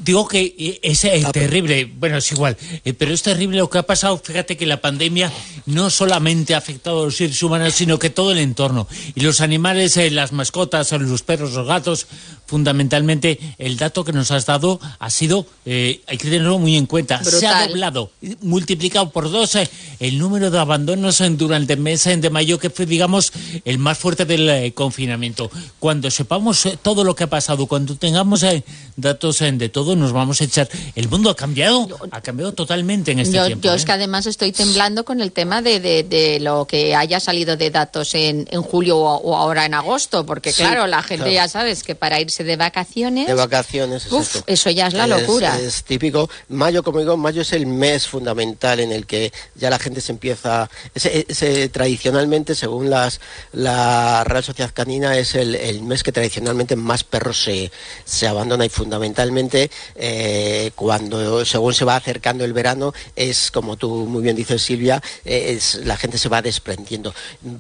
Digo 0.04 0.28
que 0.28 0.80
es 0.82 1.04
eh, 1.06 1.24
Ah, 1.26 1.32
terrible, 1.32 1.86
bueno, 1.86 2.18
es 2.18 2.32
igual, 2.32 2.56
eh, 2.86 2.94
pero 2.94 3.14
es 3.14 3.22
terrible 3.22 3.58
lo 3.58 3.70
que 3.70 3.78
ha 3.80 3.84
pasado. 3.84 4.18
Fíjate 4.24 4.56
que 4.58 4.66
la 4.66 4.80
pandemia 4.82 5.32
no 5.66 5.90
solamente 5.90 6.56
ha 6.56 6.58
afectado 6.60 7.02
a 7.02 7.06
los 7.06 7.18
seres 7.18 7.42
humanos, 7.44 7.74
sino 7.74 8.00
que 8.00 8.10
todo 8.10 8.32
el 8.32 8.38
entorno. 8.38 8.88
Y 9.16 9.22
los 9.22 9.42
animales, 9.42 9.98
eh, 9.98 10.10
las 10.12 10.32
mascotas, 10.32 10.92
los 10.94 11.24
perros, 11.24 11.54
los 11.54 11.68
gatos, 11.68 12.08
fundamentalmente, 12.46 13.40
el 13.58 13.78
dato 13.78 14.04
que 14.04 14.14
nos 14.14 14.32
has 14.32 14.46
dado 14.46 14.80
ha 15.00 15.10
sido, 15.10 15.46
eh, 15.66 16.02
hay 16.08 16.18
que 16.18 16.26
tenerlo 16.30 16.60
muy 16.60 16.76
en 16.78 16.86
cuenta, 16.86 17.24
se 17.24 17.46
ha 17.48 17.52
Brutal. 17.52 17.70
doblado, 17.70 18.12
multiplicado 18.42 19.10
por 19.10 19.30
dos 19.32 19.56
eh, 19.56 19.70
el 20.00 20.18
número 20.18 20.52
de 20.52 20.60
abandonos 20.60 21.20
eh, 21.22 21.30
durante 21.32 21.74
el 21.74 21.80
mes 21.80 22.04
de 22.06 22.30
mayo, 22.30 22.60
que 22.60 22.70
fue, 22.70 22.86
digamos, 22.86 23.32
el 23.66 23.78
más 23.80 23.89
fuerte 23.98 24.26
del 24.26 24.48
eh, 24.50 24.74
confinamiento. 24.74 25.50
Cuando 25.80 26.12
sepamos 26.12 26.66
eh, 26.66 26.78
todo 26.82 27.04
lo 27.04 27.16
que 27.16 27.24
ha 27.24 27.28
pasado, 27.30 27.66
cuando 27.68 27.96
tengamos 27.96 28.44
eh, 28.44 28.64
datos 28.96 29.42
eh, 29.42 29.52
de 29.52 29.70
todo, 29.70 29.96
nos 29.96 30.12
vamos 30.12 30.42
a 30.42 30.44
echar. 30.44 30.70
El 30.96 31.10
mundo 31.10 31.30
ha 31.30 31.36
cambiado, 31.36 31.88
ha 32.12 32.22
cambiado 32.22 32.54
totalmente 32.54 33.12
en 33.12 33.20
este 33.20 33.38
yo, 33.38 33.46
tiempo. 33.46 33.64
yo 33.66 33.74
¿eh? 33.74 33.76
es 33.76 33.86
que 33.86 33.92
además 33.92 34.26
estoy 34.26 34.52
temblando 34.52 35.06
con 35.06 35.22
el 35.22 35.32
tema 35.32 35.62
de, 35.62 35.80
de- 35.80 36.04
de 36.04 36.40
lo 36.40 36.66
que 36.66 36.96
haya 36.96 37.20
salido 37.20 37.56
de 37.58 37.70
datos 37.72 38.14
en, 38.16 38.48
en 38.52 38.62
julio 38.62 38.98
o, 38.98 39.16
o 39.18 39.36
ahora 39.36 39.66
en 39.66 39.74
agosto, 39.74 40.26
porque 40.26 40.52
Sí, 40.52 40.62
claro, 40.64 40.88
la 40.88 41.02
gente 41.02 41.26
claro. 41.26 41.32
ya 41.32 41.48
sabes 41.48 41.84
que 41.84 41.96
para 41.96 42.20
irse 42.20 42.44
de 42.44 42.56
vacaciones, 42.58 43.28
de 43.28 43.34
vacaciones 43.34 44.12
Uf, 44.12 44.42
eso 44.48 44.70
ya 44.70 44.88
es 44.88 44.94
la 44.94 45.08
locura. 45.08 45.58
es 45.60 45.84
típico 45.84 46.30
mayo 46.50 46.84
como 46.84 47.00
digo 47.00 47.16
mayo 47.18 47.42
es 47.42 47.54
el 47.54 47.66
mes 47.66 48.08
fundamental 48.08 48.80
en 48.80 48.92
el 48.92 49.06
que 49.06 49.32
ya 49.56 49.70
la 49.70 49.80
gente 49.80 50.02
se 50.02 50.12
empieza 50.12 50.70
ese- 50.94 51.26
ese- 51.30 51.70
tradicionalmente 51.70 52.56
según 52.56 52.90
las, 52.90 53.20
la- 53.54 53.79
la 53.80 54.24
Real 54.24 54.44
Sociedad 54.44 54.72
Canina 54.74 55.18
es 55.18 55.36
el, 55.36 55.82
mes 55.84 56.04
que 56.04 56.12
tradicionalmente 56.12 56.76
más 56.76 57.04
perros 57.04 57.42
se, 57.44 57.72
se 58.04 58.28
abandona 58.28 58.66
y 58.66 58.70
fundamentalmente 58.70 59.72
eh, 59.96 60.72
cuando 60.76 61.46
según 61.46 61.74
se 61.74 61.86
va 61.86 61.96
acercando 61.96 62.44
el 62.44 62.54
verano 62.54 62.94
es 63.16 63.52
como 63.52 63.78
tú 63.78 64.06
muy 64.06 64.22
bien 64.22 64.36
dices 64.36 64.62
Silvia, 64.62 65.02
es, 65.24 65.76
la 65.86 65.98
gente 65.98 66.18
se 66.18 66.30
va 66.30 66.42
desprendiendo. 66.42 67.14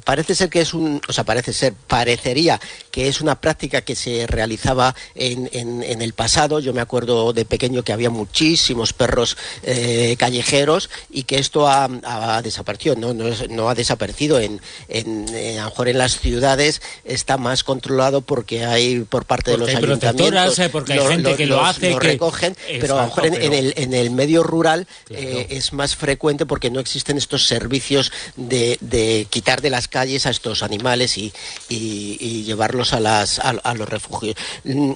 Parece 0.03 0.35
ser 0.35 0.49
que 0.49 0.61
es 0.61 0.73
un, 0.73 1.01
o 1.07 1.13
sea, 1.13 1.23
parece 1.23 1.53
ser, 1.53 1.73
parecería 1.73 2.59
que 2.91 3.07
es 3.07 3.21
una 3.21 3.39
práctica 3.39 3.81
que 3.81 3.95
se 3.95 4.27
realizaba 4.27 4.95
en, 5.15 5.49
en, 5.53 6.01
el 6.01 6.13
pasado. 6.13 6.59
Yo 6.59 6.73
me 6.73 6.81
acuerdo 6.81 7.33
de 7.33 7.45
pequeño 7.45 7.83
que 7.83 7.93
había 7.93 8.09
muchísimos 8.09 8.93
perros 8.93 9.38
eh, 9.63 10.15
callejeros 10.17 10.89
y 11.09 11.23
que 11.23 11.39
esto 11.39 11.67
ha, 11.67 12.41
desaparecido, 12.41 12.95
no, 12.95 13.13
no, 13.13 13.69
ha 13.69 13.75
desaparecido 13.75 14.39
en, 14.39 14.59
en, 14.88 15.59
a 15.59 15.65
lo 15.65 15.88
en 15.88 15.97
las 16.00 16.20
ciudades 16.20 16.82
está 17.03 17.38
más 17.38 17.63
controlado 17.63 18.22
porque 18.22 18.65
hay 18.65 19.01
por 19.01 19.25
parte 19.25 19.51
de 19.51 19.58
los 19.58 19.70
ayuntamientos 19.70 20.58
eh, 20.58 20.70
porque 20.70 20.94
hay 20.94 21.08
gente 21.08 21.36
que 21.36 21.46
lo 21.46 21.63
hace 21.63 21.89
que 21.89 22.00
recogen 22.00 22.56
pero 22.79 22.98
a 22.98 23.01
lo 23.01 23.08
mejor 23.08 23.25
en, 23.27 23.53
el, 23.53 23.74
en 23.77 23.94
el 23.94 24.10
medio 24.10 24.41
rural 24.41 24.88
eh, 25.12 25.48
es 25.51 25.74
más 25.74 25.96
frecuente 25.96 26.46
porque 26.46 26.72
no 26.72 26.79
existen 26.79 27.18
estos 27.18 27.46
servicios 27.46 28.12
de, 28.36 28.77
de 28.82 29.27
quitar 29.29 29.62
de 29.62 29.70
las 29.70 29.88
calles 29.88 30.25
a 30.25 30.29
estos 30.29 30.63
animales 30.63 31.18
y, 31.18 31.34
y, 31.68 32.44
llevarlos 32.44 32.94
a, 32.94 33.00
las, 33.00 33.39
a, 33.39 33.74
los 33.74 33.88
refugios. 33.88 34.36
Mm, 34.63 34.94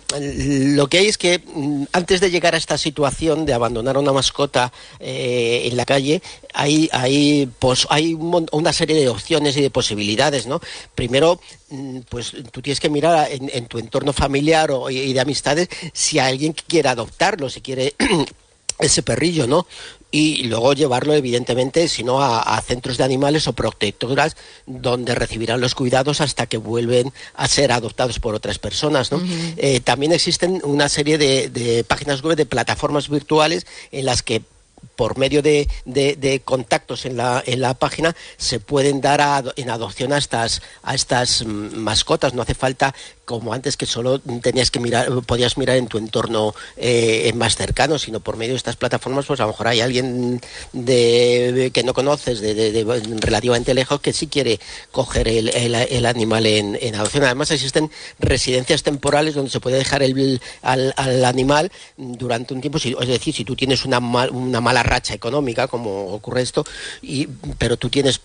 lo 0.75 0.87
que 0.87 0.99
hay 0.99 1.07
es 1.07 1.17
que 1.17 1.39
mm, 1.39 1.85
antes 1.91 2.21
de 2.21 2.31
llegar 2.31 2.55
a 2.55 2.57
esta 2.57 2.77
situación 2.77 3.45
de 3.45 3.53
abandonar 3.53 3.97
una 3.97 4.13
mascota 4.13 4.71
eh, 4.99 5.63
en 5.65 5.77
la 5.77 5.85
calle, 5.85 6.21
hay, 6.53 6.89
hay, 6.91 7.49
pues, 7.59 7.87
hay 7.89 8.13
una 8.13 8.73
serie 8.73 8.95
de 8.95 9.09
opciones 9.09 9.57
y 9.57 9.61
de 9.61 9.69
posibilidades. 9.69 10.47
¿no? 10.47 10.61
Primero, 10.95 11.39
mm, 11.69 11.99
pues 12.09 12.33
tú 12.51 12.61
tienes 12.61 12.79
que 12.79 12.89
mirar 12.89 13.27
en, 13.31 13.65
tu 13.67 13.79
entorno 13.79 14.13
familiar 14.13 14.71
o, 14.71 14.89
y 14.89 15.13
de 15.13 15.19
amistades 15.19 15.69
si 15.93 16.19
alguien 16.19 16.53
quiere 16.53 16.89
adoptarlo, 16.89 17.49
si 17.49 17.61
quiere 17.61 17.95
ese 18.79 19.03
perrillo, 19.03 19.47
¿no? 19.47 19.67
y 20.13 20.43
luego 20.43 20.73
llevarlo, 20.73 21.15
evidentemente, 21.15 21.87
si 21.87 22.03
no, 22.03 22.21
a, 22.21 22.61
centros 22.61 22.97
de 22.99 23.03
animales 23.03 23.47
o 23.47 23.53
protectoras 23.53 24.37
donde 24.67 25.15
recibirán 25.15 25.59
los 25.59 25.73
cuidados 25.73 26.21
hasta 26.21 26.45
que 26.45 26.57
vuelven 26.57 27.11
a 27.33 27.47
ser 27.47 27.71
adoptados 27.71 28.19
por 28.19 28.35
otras 28.35 28.59
personas. 28.59 29.11
¿no? 29.11 29.19
Eh, 29.57 29.79
también 29.79 30.11
existen 30.11 30.61
una 30.65 30.87
serie 30.87 31.17
de, 31.17 31.49
de 31.49 31.83
páginas 31.83 32.21
web, 32.21 32.37
de 32.37 32.45
plataformas 32.45 33.09
virtuales 33.09 33.65
en 33.91 34.05
las 34.05 34.21
que 34.21 34.43
por 34.95 35.17
medio 35.17 35.41
de, 35.41 35.67
contactos 36.45 37.05
en 37.05 37.17
la, 37.17 37.43
en 37.45 37.61
la, 37.61 37.73
página 37.73 38.15
se 38.37 38.59
pueden 38.59 39.01
dar 39.01 39.53
en 39.55 39.69
adopción 39.69 40.13
a 40.13 40.17
estas, 40.17 40.61
a 40.83 40.93
estas 40.93 41.45
mascotas. 41.45 42.33
No 42.33 42.41
hace 42.41 42.53
falta, 42.53 42.93
como 43.25 43.53
antes, 43.53 43.77
que 43.77 43.85
solo 43.85 44.19
tenías 44.19 44.69
que 44.69 44.79
mirar, 44.79 45.09
podías 45.25 45.57
mirar 45.57 45.77
en 45.77 45.87
tu 45.87 45.97
entorno 45.97 46.53
eh, 46.77 47.31
más 47.35 47.55
cercano, 47.55 47.97
sino 47.97 48.19
por 48.19 48.37
medio 48.37 48.53
de 48.53 48.57
estas 48.57 48.75
plataformas, 48.75 49.25
pues 49.25 49.39
a 49.39 49.43
lo 49.43 49.49
mejor 49.49 49.67
hay 49.67 49.81
alguien 49.81 50.41
de, 50.71 51.71
que 51.73 51.83
no 51.83 51.93
conoces 51.93 52.41
de, 52.41 52.85
relativamente 53.19 53.73
lejos 53.73 54.01
que 54.01 54.13
sí 54.13 54.27
quiere 54.27 54.59
coger 54.91 55.27
el, 55.27 56.05
animal 56.05 56.45
en, 56.45 56.95
adopción. 56.95 57.23
Además 57.23 57.51
existen 57.51 57.89
residencias 58.19 58.83
temporales 58.83 59.35
donde 59.35 59.51
se 59.51 59.59
puede 59.59 59.77
dejar 59.77 60.03
el, 60.03 60.39
al, 60.61 61.25
animal 61.25 61.71
durante 61.97 62.53
un 62.53 62.61
tiempo. 62.61 62.77
es 62.77 63.07
decir, 63.07 63.33
si 63.33 63.45
tú 63.45 63.55
tienes 63.55 63.85
una, 63.85 63.99
una 63.99 64.61
mala 64.61 64.82
racha 64.83 65.13
económica, 65.13 65.67
como 65.67 66.13
ocurre 66.13 66.41
esto, 66.41 66.63
y, 67.01 67.27
pero 67.57 67.77
tú 67.77 67.89
tienes 67.89 68.21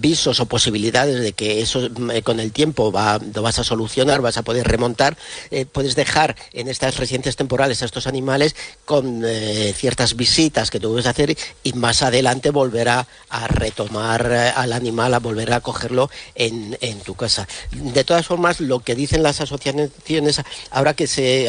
visos 0.00 0.40
o 0.40 0.46
posibilidades 0.46 1.20
de 1.20 1.32
que 1.32 1.62
eso 1.62 1.88
eh, 2.12 2.22
con 2.22 2.40
el 2.40 2.52
tiempo 2.52 2.90
va, 2.90 3.18
lo 3.34 3.42
vas 3.42 3.58
a 3.58 3.64
solucionar, 3.64 4.20
vas 4.20 4.36
a 4.36 4.42
poder 4.42 4.66
remontar, 4.66 5.16
eh, 5.50 5.66
puedes 5.66 5.94
dejar 5.94 6.36
en 6.52 6.68
estas 6.68 6.96
residencias 6.96 7.36
temporales 7.36 7.82
a 7.82 7.84
estos 7.84 8.06
animales 8.06 8.56
con 8.84 9.22
eh, 9.24 9.72
ciertas 9.76 10.16
visitas 10.16 10.70
que 10.70 10.80
tú 10.80 10.90
debes 10.90 11.06
hacer 11.06 11.36
y 11.62 11.72
más 11.74 12.02
adelante 12.02 12.50
volver 12.50 12.88
a, 12.88 13.06
retomar 13.48 14.30
al 14.32 14.72
animal, 14.72 15.14
a 15.14 15.18
volver 15.18 15.52
a 15.52 15.60
cogerlo 15.60 16.10
en, 16.34 16.76
tu 17.04 17.14
casa. 17.14 17.48
De 17.70 18.04
todas 18.04 18.26
formas, 18.26 18.60
lo 18.60 18.80
que 18.80 18.94
dicen 18.94 19.22
las 19.22 19.40
asociaciones, 19.40 20.42
ahora 20.70 20.94
que 20.94 21.06
se, 21.06 21.46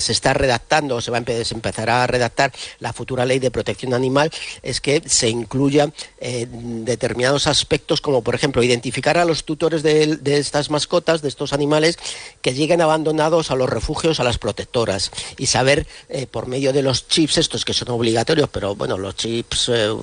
se 0.00 0.12
está 0.12 0.34
redactando, 0.34 1.00
se 1.00 1.10
va 1.10 1.18
a 1.18 1.20
empezar 1.20 1.90
a 1.90 2.06
redactar 2.06 2.52
la 2.78 2.92
futura 2.92 3.24
ley 3.24 3.38
de 3.38 3.50
protección 3.50 3.94
animal, 3.94 4.30
es 4.62 4.80
que 4.80 5.02
se 5.06 5.30
incluya 5.30 5.90
determinadas 6.20 7.27
aspectos 7.46 8.00
como 8.00 8.22
por 8.22 8.34
ejemplo 8.34 8.62
identificar 8.62 9.18
a 9.18 9.24
los 9.24 9.44
tutores 9.44 9.82
de, 9.82 10.18
estas 10.24 10.70
mascotas, 10.70 11.22
de 11.22 11.28
estos 11.28 11.52
animales 11.52 11.98
que 12.42 12.54
lleguen 12.54 12.80
abandonados 12.80 13.50
a 13.50 13.56
los 13.56 13.68
refugios, 13.68 14.20
a 14.20 14.24
las 14.24 14.38
protectoras 14.38 15.10
y 15.36 15.46
saber 15.46 15.86
eh, 16.08 16.26
por 16.26 16.46
medio 16.46 16.72
de 16.72 16.82
los 16.82 17.08
chips 17.08 17.38
estos 17.38 17.64
que 17.64 17.74
son 17.74 17.90
obligatorios, 17.90 18.48
pero 18.50 18.74
bueno, 18.74 18.98
los 18.98 19.16
chips 19.16 19.70
eh, 19.74 19.94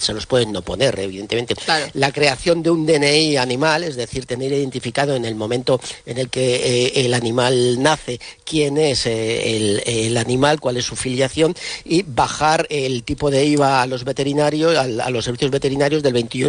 se 0.00 0.12
los 0.12 0.26
pueden 0.26 0.52
no 0.52 0.62
poner, 0.62 0.98
evidentemente. 0.98 1.54
La 1.94 2.12
creación 2.12 2.62
de 2.62 2.70
un 2.70 2.86
DNI 2.86 3.36
animal, 3.36 3.84
es 3.84 3.96
decir, 3.96 4.26
tener 4.26 4.52
identificado 4.52 5.16
en 5.16 5.24
el 5.24 5.34
momento 5.34 5.80
en 6.06 6.18
el 6.18 6.28
que 6.28 6.56
eh, 6.56 7.04
el 7.04 7.14
animal 7.14 7.82
nace 7.82 8.20
quién 8.44 8.78
es 8.78 9.06
el, 9.06 10.16
animal, 10.16 10.60
cuál 10.60 10.76
es 10.76 10.84
su 10.84 10.96
filiación 10.96 11.54
y 11.84 12.02
bajar 12.02 12.66
el 12.70 13.02
tipo 13.02 13.30
de 13.30 13.44
IVA 13.44 13.82
a 13.82 13.86
los 13.86 14.04
veterinarios, 14.04 14.76
a, 14.76 14.82
a 14.82 15.10
los 15.10 15.24
servicios 15.24 15.50
veterinarios 15.50 16.02
del 16.02 16.12
21 16.12 16.43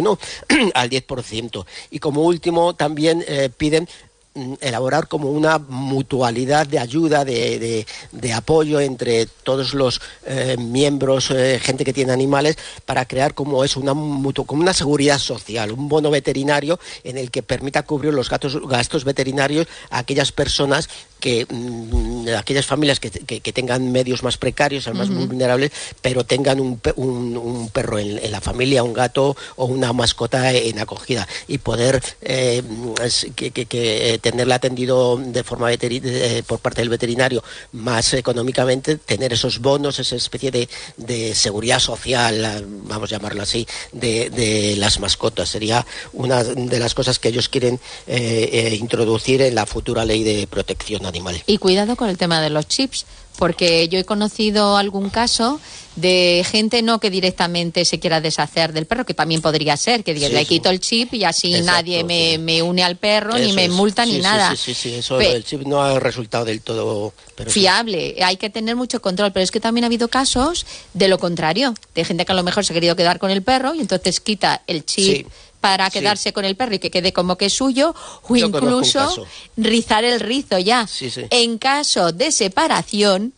al 0.74 0.90
10%. 0.90 1.64
Y 1.90 1.98
como 1.98 2.22
último, 2.22 2.74
también 2.74 3.24
eh, 3.26 3.50
piden 3.56 3.88
mm, 4.34 4.54
elaborar 4.60 5.08
como 5.08 5.30
una 5.30 5.58
mutualidad 5.58 6.66
de 6.66 6.78
ayuda, 6.78 7.24
de, 7.24 7.86
apoyo 8.34 8.80
entre 8.80 9.26
todos 9.26 9.74
los 9.74 10.00
eh, 10.26 10.56
miembros, 10.58 11.30
eh, 11.30 11.58
gente 11.62 11.84
que 11.84 11.92
tiene 11.92 12.12
animales, 12.12 12.56
para 12.84 13.06
crear 13.06 13.34
como 13.34 13.64
es 13.64 13.76
una 13.76 13.92
como 13.92 14.62
una 14.62 14.74
seguridad 14.74 15.18
social, 15.18 15.72
un 15.72 15.88
bono 15.88 16.10
veterinario 16.10 16.78
en 17.04 17.18
el 17.18 17.30
que 17.30 17.42
permita 17.42 17.84
cubrir 17.84 18.12
los 18.12 18.28
gastos 18.30 19.04
veterinarios 19.04 19.66
a 19.90 19.98
aquellas 19.98 20.32
personas 20.32 20.88
que 21.20 21.46
mm, 21.48 22.28
aquellas 22.38 22.66
familias 22.66 23.00
que, 23.00 23.10
tengan 23.52 23.90
medios 23.92 24.22
más 24.22 24.36
precarios, 24.36 24.92
más 24.94 25.08
vulnerables, 25.08 25.70
pero 26.02 26.24
tengan 26.24 26.60
un, 26.60 27.70
perro 27.72 27.98
en, 27.98 28.30
la 28.30 28.40
familia, 28.40 28.82
un 28.82 28.92
gato 28.92 29.36
o 29.56 29.64
una 29.66 29.92
mascota 29.92 30.52
en 30.52 30.78
acogida 30.78 31.26
y 31.48 31.58
poder 31.58 32.02
eh, 32.20 32.62
que, 33.34 33.52
eh, 33.70 34.18
tenerla 34.18 34.56
atendido 34.56 35.16
de 35.16 35.42
forma 35.44 35.70
por 36.46 36.58
parte 36.60 36.80
del 36.80 36.88
veterinario 36.88 37.42
más 37.72 38.14
económicamente, 38.14 38.96
tener 38.96 39.32
esos 39.32 39.60
bonos, 39.60 39.98
esa 39.98 40.16
especie 40.16 40.50
de, 40.50 41.34
seguridad 41.34 41.78
social, 41.78 42.64
vamos 42.84 43.10
a 43.10 43.16
llamarlo 43.16 43.42
así, 43.42 43.66
de, 43.92 44.74
las 44.78 45.00
mascotas. 45.00 45.48
Sería 45.48 45.86
una 46.12 46.44
de 46.44 46.78
las 46.78 46.94
cosas 46.94 47.18
que 47.18 47.28
ellos 47.28 47.48
quieren 47.48 47.80
eh, 48.06 48.76
introducir 48.78 49.42
en 49.42 49.54
la 49.54 49.66
futura 49.66 50.04
ley 50.04 50.24
de 50.24 50.46
protección 50.46 51.05
Y 51.46 51.58
cuidado 51.58 51.96
con 51.96 52.08
el 52.08 52.18
tema 52.18 52.40
de 52.40 52.50
los 52.50 52.66
chips, 52.66 53.06
porque 53.38 53.88
yo 53.88 53.98
he 53.98 54.04
conocido 54.04 54.76
algún 54.76 55.10
caso 55.10 55.60
de 55.94 56.44
gente 56.48 56.82
no 56.82 57.00
que 57.00 57.10
directamente 57.10 57.84
se 57.86 57.98
quiera 57.98 58.20
deshacer 58.20 58.72
del 58.72 58.86
perro, 58.86 59.06
que 59.06 59.14
también 59.14 59.40
podría 59.40 59.76
ser, 59.76 60.04
que 60.04 60.14
le 60.14 60.44
quito 60.44 60.68
el 60.68 60.78
chip 60.78 61.14
y 61.14 61.24
así 61.24 61.60
nadie 61.62 62.04
me, 62.04 62.62
une 62.62 62.82
al 62.82 62.96
perro, 62.96 63.38
ni 63.38 63.52
me 63.52 63.68
multa, 63.68 64.04
ni 64.04 64.18
nada. 64.18 64.54
Sí, 64.54 64.74
sí, 64.74 64.74
sí, 64.74 64.94
eso, 64.94 65.20
el 65.20 65.44
chip 65.44 65.62
no 65.62 65.82
ha 65.82 65.98
resultado 65.98 66.44
del 66.44 66.60
todo 66.60 67.14
fiable. 67.46 68.16
Hay 68.22 68.36
que 68.36 68.50
tener 68.50 68.76
mucho 68.76 69.00
control, 69.00 69.32
pero 69.32 69.44
es 69.44 69.50
que 69.50 69.60
también 69.60 69.84
ha 69.84 69.86
habido 69.86 70.08
casos 70.08 70.66
de 70.92 71.08
lo 71.08 71.18
contrario, 71.18 71.74
de 71.94 72.04
gente 72.04 72.24
que 72.26 72.32
a 72.32 72.34
lo 72.34 72.42
mejor 72.42 72.64
se 72.64 72.72
ha 72.72 72.74
querido 72.74 72.94
quedar 72.94 73.18
con 73.18 73.30
el 73.30 73.42
perro 73.42 73.74
y 73.74 73.80
entonces 73.80 74.20
quita 74.20 74.62
el 74.66 74.84
chip 74.84 75.26
para 75.66 75.90
quedarse 75.90 76.32
con 76.32 76.44
el 76.44 76.54
perro 76.54 76.76
y 76.76 76.78
que 76.78 76.92
quede 76.92 77.12
como 77.12 77.36
que 77.36 77.46
es 77.46 77.52
suyo, 77.52 77.92
o 78.22 78.36
incluso 78.36 79.26
rizar 79.56 80.04
el 80.04 80.20
rizo 80.20 80.60
ya. 80.60 80.86
en 81.30 81.58
caso 81.58 82.12
de 82.12 82.30
separación, 82.30 83.32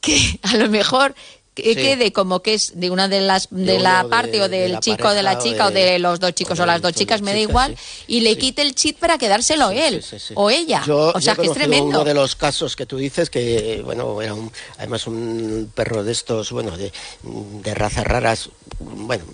que 0.00 0.40
a 0.42 0.56
lo 0.56 0.68
mejor 0.68 1.14
que 1.54 1.76
quede 1.76 2.12
como 2.12 2.40
que 2.40 2.54
es 2.54 2.72
de 2.74 2.90
una 2.90 3.08
de 3.08 3.20
las 3.20 3.48
de, 3.50 3.78
la 3.78 4.06
parte 4.08 4.42
o 4.42 4.48
del 4.48 4.80
chico 4.80 5.10
de 5.10 5.22
la 5.22 5.38
chica 5.38 5.68
o 5.68 5.70
de, 5.70 5.98
los 6.00 6.18
dos 6.18 6.34
chicos 6.34 6.58
o, 6.58 6.66
las 6.66 6.82
dos 6.82 6.92
chicas 6.92 7.22
me 7.22 7.32
da 7.32 7.38
igual 7.38 7.76
y 8.08 8.20
le 8.20 8.36
quite 8.36 8.62
el 8.62 8.74
chip 8.74 8.98
para 8.98 9.18
quedárselo 9.18 9.70
él 9.70 10.04
o 10.34 10.50
ella. 10.50 10.82
O 10.88 11.20
sea 11.20 11.36
que 11.36 11.46
es 11.46 11.52
tremendo. 11.52 11.86
uno 11.86 12.04
de 12.04 12.14
los 12.14 12.34
casos 12.34 12.74
que 12.74 12.86
tú 12.86 12.96
dices 12.96 13.30
que 13.30 13.82
bueno 13.84 14.20
era 14.20 14.34
un, 14.34 14.50
además 14.78 15.06
un 15.06 15.70
perro 15.74 16.02
de 16.02 16.12
estos 16.12 16.50
bueno 16.50 16.76
de, 16.76 16.92
razas 17.74 18.04
raras 18.04 18.50
bueno 18.80 19.24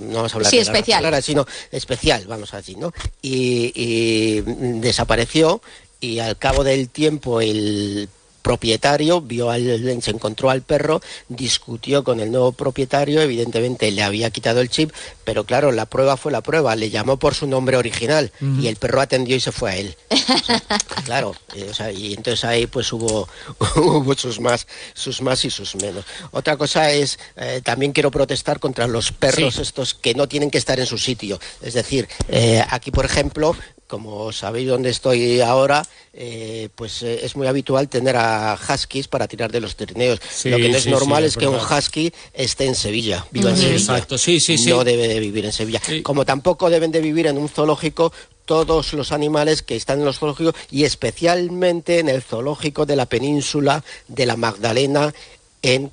no 0.00 0.16
vamos 0.16 0.32
a 0.32 0.36
hablar 0.36 0.50
de 0.50 0.58
especial. 0.58 1.04
raras 1.04 1.24
sino 1.24 1.46
especial 1.70 2.24
vamos 2.26 2.52
a 2.54 2.56
decir 2.58 2.76
no 2.76 2.92
y, 3.22 3.72
y 3.74 4.40
desapareció 4.80 5.62
y 6.00 6.18
al 6.18 6.36
cabo 6.36 6.64
del 6.64 6.88
tiempo 6.88 7.40
el 7.40 8.08
propietario 8.42 9.20
vio 9.20 9.50
al, 9.50 10.02
se 10.02 10.10
encontró 10.10 10.50
al 10.50 10.62
perro, 10.62 11.00
discutió 11.28 12.04
con 12.04 12.20
el 12.20 12.30
nuevo 12.30 12.52
propietario, 12.52 13.22
evidentemente 13.22 13.90
le 13.90 14.02
había 14.02 14.30
quitado 14.30 14.60
el 14.60 14.68
chip, 14.68 14.92
pero 15.24 15.44
claro, 15.44 15.72
la 15.72 15.86
prueba 15.86 16.16
fue 16.16 16.32
la 16.32 16.42
prueba, 16.42 16.76
le 16.76 16.90
llamó 16.90 17.16
por 17.16 17.34
su 17.34 17.46
nombre 17.46 17.76
original 17.76 18.32
y 18.60 18.66
el 18.66 18.76
perro 18.76 19.00
atendió 19.00 19.36
y 19.36 19.40
se 19.40 19.52
fue 19.52 19.70
a 19.70 19.76
él. 19.76 19.96
claro, 21.04 21.34
eh, 21.54 21.72
y 21.96 22.14
entonces 22.14 22.44
ahí 22.44 22.66
pues 22.66 22.92
hubo, 22.92 23.28
hubo 23.76 24.14
sus 24.14 24.40
más, 24.40 24.66
sus 24.94 25.22
más 25.22 25.44
y 25.44 25.50
sus 25.50 25.76
menos. 25.76 26.04
Otra 26.32 26.56
cosa 26.56 26.90
es, 26.90 27.18
eh, 27.36 27.60
también 27.64 27.92
quiero 27.92 28.10
protestar 28.10 28.58
contra 28.58 28.86
los 28.86 29.12
perros 29.12 29.58
estos 29.58 29.94
que 29.94 30.14
no 30.14 30.28
tienen 30.28 30.50
que 30.50 30.58
estar 30.58 30.78
en 30.80 30.86
su 30.86 30.98
sitio. 30.98 31.38
Es 31.60 31.74
decir, 31.74 32.08
eh, 32.28 32.64
aquí 32.70 32.90
por 32.90 33.04
ejemplo, 33.04 33.56
como 33.92 34.32
sabéis 34.32 34.68
dónde 34.68 34.88
estoy 34.88 35.42
ahora, 35.42 35.84
eh, 36.14 36.70
pues 36.74 37.02
eh, 37.02 37.26
es 37.26 37.36
muy 37.36 37.46
habitual 37.46 37.90
tener 37.90 38.16
a 38.16 38.58
huskies 38.58 39.06
para 39.06 39.28
tirar 39.28 39.52
de 39.52 39.60
los 39.60 39.76
trineos. 39.76 40.18
Lo 40.44 40.56
que 40.56 40.70
no 40.70 40.78
es 40.78 40.86
normal 40.86 41.24
es, 41.24 41.36
que 41.36 41.46
un 41.46 41.56
husky 41.56 42.10
esté 42.32 42.64
en 42.64 42.74
Sevilla, 42.74 43.26
viva 43.30 43.50
en 43.50 43.56
Sevilla. 43.58 43.76
Exacto, 43.76 44.16
sí, 44.16 44.40
sí, 44.40 44.56
sí. 44.56 44.70
No 44.70 44.82
debe 44.82 45.08
de 45.08 45.20
vivir 45.20 45.44
en 45.44 45.52
Sevilla. 45.52 45.82
Como 46.04 46.24
tampoco 46.24 46.70
deben 46.70 46.90
de 46.90 47.02
vivir 47.02 47.26
en 47.26 47.36
un 47.36 47.50
zoológico 47.50 48.14
todos 48.46 48.94
los 48.94 49.12
animales 49.12 49.60
que 49.60 49.76
están 49.76 49.98
en 49.98 50.06
los 50.06 50.20
zoológicos 50.20 50.54
y 50.70 50.84
especialmente 50.84 51.98
en 51.98 52.08
el 52.08 52.22
zoológico 52.22 52.86
de 52.86 52.96
la 52.96 53.04
península 53.04 53.84
de 54.08 54.24
la 54.24 54.36
Magdalena 54.36 55.12
en, 55.62 55.90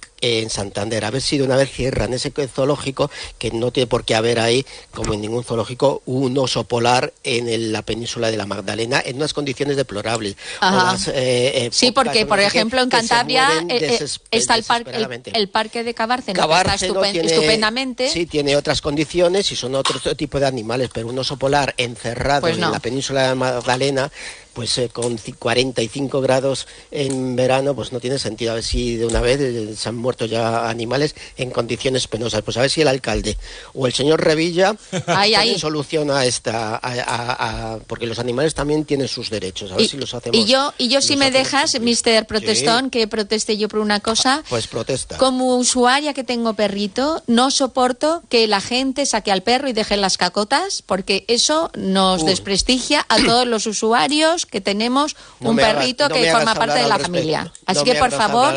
Santander. 0.49 1.05
A 1.05 1.11
ver 1.11 1.21
si 1.21 1.37
de 1.37 1.43
una 1.43 1.55
vez 1.55 1.71
cierran 1.71 2.13
ese 2.13 2.31
zoológico, 2.47 3.09
que 3.37 3.51
no 3.51 3.71
tiene 3.71 3.87
por 3.87 4.03
qué 4.03 4.15
haber 4.15 4.39
ahí, 4.39 4.65
como 4.93 5.13
en 5.13 5.21
ningún 5.21 5.43
zoológico, 5.43 6.01
un 6.05 6.37
oso 6.37 6.65
polar 6.65 7.13
en 7.23 7.71
la 7.71 7.83
península 7.83 8.29
de 8.29 8.37
la 8.37 8.45
Magdalena 8.45 9.01
en 9.03 9.15
unas 9.15 9.33
condiciones 9.33 9.77
deplorables. 9.77 10.35
Eh, 11.13 11.51
eh, 11.55 11.69
sí, 11.71 11.91
porque, 11.91 12.25
por 12.25 12.39
ejemplo, 12.39 12.81
en 12.81 12.89
Cantabria 12.89 13.65
eh, 13.69 13.99
está 14.31 14.55
el, 14.55 14.65
el, 15.33 15.49
parque 15.49 15.83
de 15.83 15.93
Cabárceno, 15.93 16.47
que 16.47 16.55
está 16.55 16.75
estupendamente. 16.75 18.09
Sí, 18.09 18.25
tiene 18.25 18.57
otras 18.57 18.81
condiciones 18.81 19.51
y 19.51 19.55
son 19.55 19.75
otro 19.75 19.99
tipo 20.15 20.39
de 20.39 20.47
animales, 20.47 20.89
pero 20.93 21.07
un 21.07 21.17
oso 21.17 21.37
polar 21.37 21.73
encerrado 21.77 22.41
pues 22.41 22.55
en 22.55 22.71
la 22.71 22.79
península 22.79 23.21
de 23.21 23.27
la 23.29 23.35
Magdalena 23.35 24.11
pues 24.59 24.77
eh, 24.77 24.89
con 24.89 25.17
45 25.17 26.19
grados 26.19 26.67
en 26.91 27.37
verano, 27.37 27.73
pues 27.73 27.93
no 27.93 28.01
tiene 28.01 28.19
sentido. 28.19 28.51
A 28.51 28.55
ver 28.55 28.63
si 28.65 28.97
de 28.97 29.05
una 29.05 29.21
vez 29.21 29.39
eh, 29.39 29.73
se 29.73 29.87
han 29.87 29.95
muerto 29.95 30.25
ya 30.25 30.69
animales 30.69 31.15
en 31.37 31.49
condiciones 31.49 32.09
penosas. 32.09 32.41
Pues 32.41 32.57
a 32.57 32.61
ver 32.63 32.69
si 32.69 32.81
el 32.81 32.89
alcalde 32.89 33.37
o 33.73 33.87
el 33.87 33.93
señor 33.93 34.21
Revilla 34.21 34.75
tienen 34.91 35.59
solución 35.59 36.11
a 36.11 36.25
esta, 36.25 36.81
porque 37.87 38.05
los 38.05 38.19
animales 38.19 38.53
también 38.53 38.83
tienen 38.83 39.07
sus 39.07 39.29
derechos. 39.29 39.71
A 39.71 39.75
ver 39.75 39.85
y, 39.85 39.87
si 39.87 39.95
los 39.95 40.13
hacemos. 40.13 40.37
Y 40.37 40.43
yo, 40.43 40.73
y 40.77 40.89
yo 40.89 40.99
si 40.99 41.15
me 41.15 41.31
dejas, 41.31 41.79
Mister 41.79 42.27
Protestón, 42.27 42.89
que 42.89 43.07
proteste 43.07 43.57
yo 43.57 43.69
por 43.69 43.79
una 43.79 44.01
cosa. 44.01 44.43
Pues 44.49 44.67
protesta. 44.67 45.15
Como 45.15 45.55
usuaria 45.55 46.13
que 46.13 46.25
tengo 46.25 46.55
perrito, 46.55 47.23
no 47.27 47.49
soporto 47.49 48.23
que 48.27 48.45
la 48.45 48.59
gente 48.59 49.05
saque 49.05 49.31
al 49.31 49.41
perro 49.41 49.69
y 49.69 49.71
deje 49.71 49.95
las 49.95 50.17
cacotas, 50.17 50.81
porque 50.85 51.23
eso 51.29 51.71
nos 51.77 52.25
desprestigia 52.25 53.05
a 53.07 53.23
todos 53.23 53.47
los 53.47 53.65
usuarios 53.65 54.48
que 54.49 54.61
tenemos 54.61 55.15
un 55.39 55.55
perrito 55.55 56.09
que 56.09 56.31
forma 56.31 56.55
parte 56.55 56.79
de 56.79 56.87
la 56.87 56.99
familia. 56.99 57.51
Así 57.65 57.83
que, 57.83 57.95
por 57.95 58.11
favor, 58.11 58.53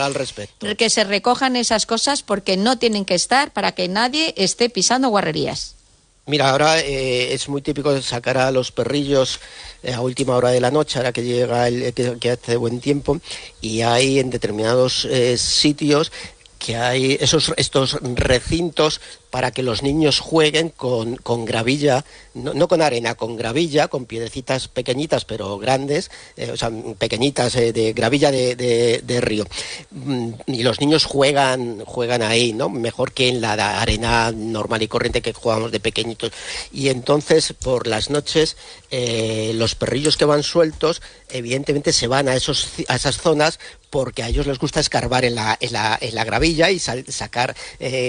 que 0.77 0.91
se 0.91 1.05
recojan 1.05 1.57
esas 1.57 1.87
cosas 1.87 2.23
porque 2.23 2.57
no 2.57 2.79
tienen 2.79 3.05
que 3.05 3.15
estar 3.15 3.53
para 3.53 3.73
que 3.73 3.89
nadie 3.89 4.35
esté 4.37 4.71
pisando 4.71 5.09
guarrerías. 5.09 5.77
Mira, 6.25 6.51
ahora 6.51 6.79
eh, 6.79 7.35
es 7.35 7.49
muy 7.49 7.63
típico 7.63 8.01
sacar 8.01 8.39
a 8.39 8.53
los 8.53 8.71
perrillos 8.71 9.41
eh, 9.83 9.93
a 9.93 10.01
última 10.01 10.37
hora 10.37 10.51
de 10.51 10.61
la 10.61 10.71
noche, 10.71 10.99
ahora 10.99 11.13
que 11.13 11.25
llega 11.25 11.67
el, 11.67 11.93
que, 11.93 12.31
hace 12.31 12.57
buen 12.57 12.81
tiempo, 12.81 13.21
y 13.61 13.81
hay 13.81 14.21
en 14.21 14.31
determinados 14.31 15.05
eh, 15.07 15.37
sitios 15.37 16.13
que 16.61 16.77
hay 16.77 17.19
esos, 17.21 17.53
estos 17.57 17.99
recintos 18.01 19.01
para 19.33 19.51
que 19.51 19.62
los 19.62 19.83
niños 19.83 20.21
jueguen 20.21 20.69
con, 20.69 21.17
con 21.17 21.47
gravilla, 21.47 22.05
no, 22.35 22.69
con 22.69 22.83
arena, 22.83 23.15
con 23.15 23.35
gravilla, 23.35 23.89
con 23.89 24.05
piedecitas 24.05 24.69
pequeñitas 24.69 25.25
pero 25.25 25.57
grandes, 25.59 26.11
eh, 26.37 26.51
o 26.53 26.57
sea, 26.59 26.71
pequeñitas 26.99 27.57
eh, 27.57 27.73
de 27.73 27.95
gravilla 27.95 28.31
de, 28.31 28.55
de, 29.03 29.21
río. 29.23 29.47
Mm, 29.91 30.33
y 30.49 30.62
los 30.62 30.83
niños 30.83 31.07
juegan, 31.07 31.83
juegan 31.87 32.21
ahí, 32.21 32.53
¿no? 32.53 32.69
Mejor 32.69 33.12
que 33.12 33.29
en 33.29 33.41
la 33.41 33.81
arena 33.81 34.33
normal 34.33 34.83
y 34.83 34.88
corriente 34.88 35.23
que 35.23 35.33
jugamos 35.33 35.73
de 35.73 35.81
pequeñitos. 35.81 36.31
Y 36.71 36.90
entonces, 36.90 37.55
por 37.55 37.87
las 37.87 38.11
noches, 38.11 38.59
eh, 38.90 39.53
los 39.55 39.75
perrillos 39.75 40.18
que 40.18 40.27
van 40.27 40.42
sueltos, 40.42 41.01
evidentemente 41.31 41.95
se 41.95 42.07
van 42.07 42.29
a, 42.29 42.37
esos, 42.37 42.68
a 42.87 42.97
esas 42.97 43.16
zonas 43.16 43.59
porque 43.88 44.23
a 44.23 44.29
ellos 44.29 44.47
les 44.47 44.59
gusta 44.59 44.81
escarbar 44.81 45.25
en 45.25 45.35
la, 45.35 45.57
en 45.61 45.73
la, 45.73 45.99
en 46.01 46.14
la 46.14 46.25
gravilla 46.25 46.71
y 46.71 46.79
sacar, 46.79 47.55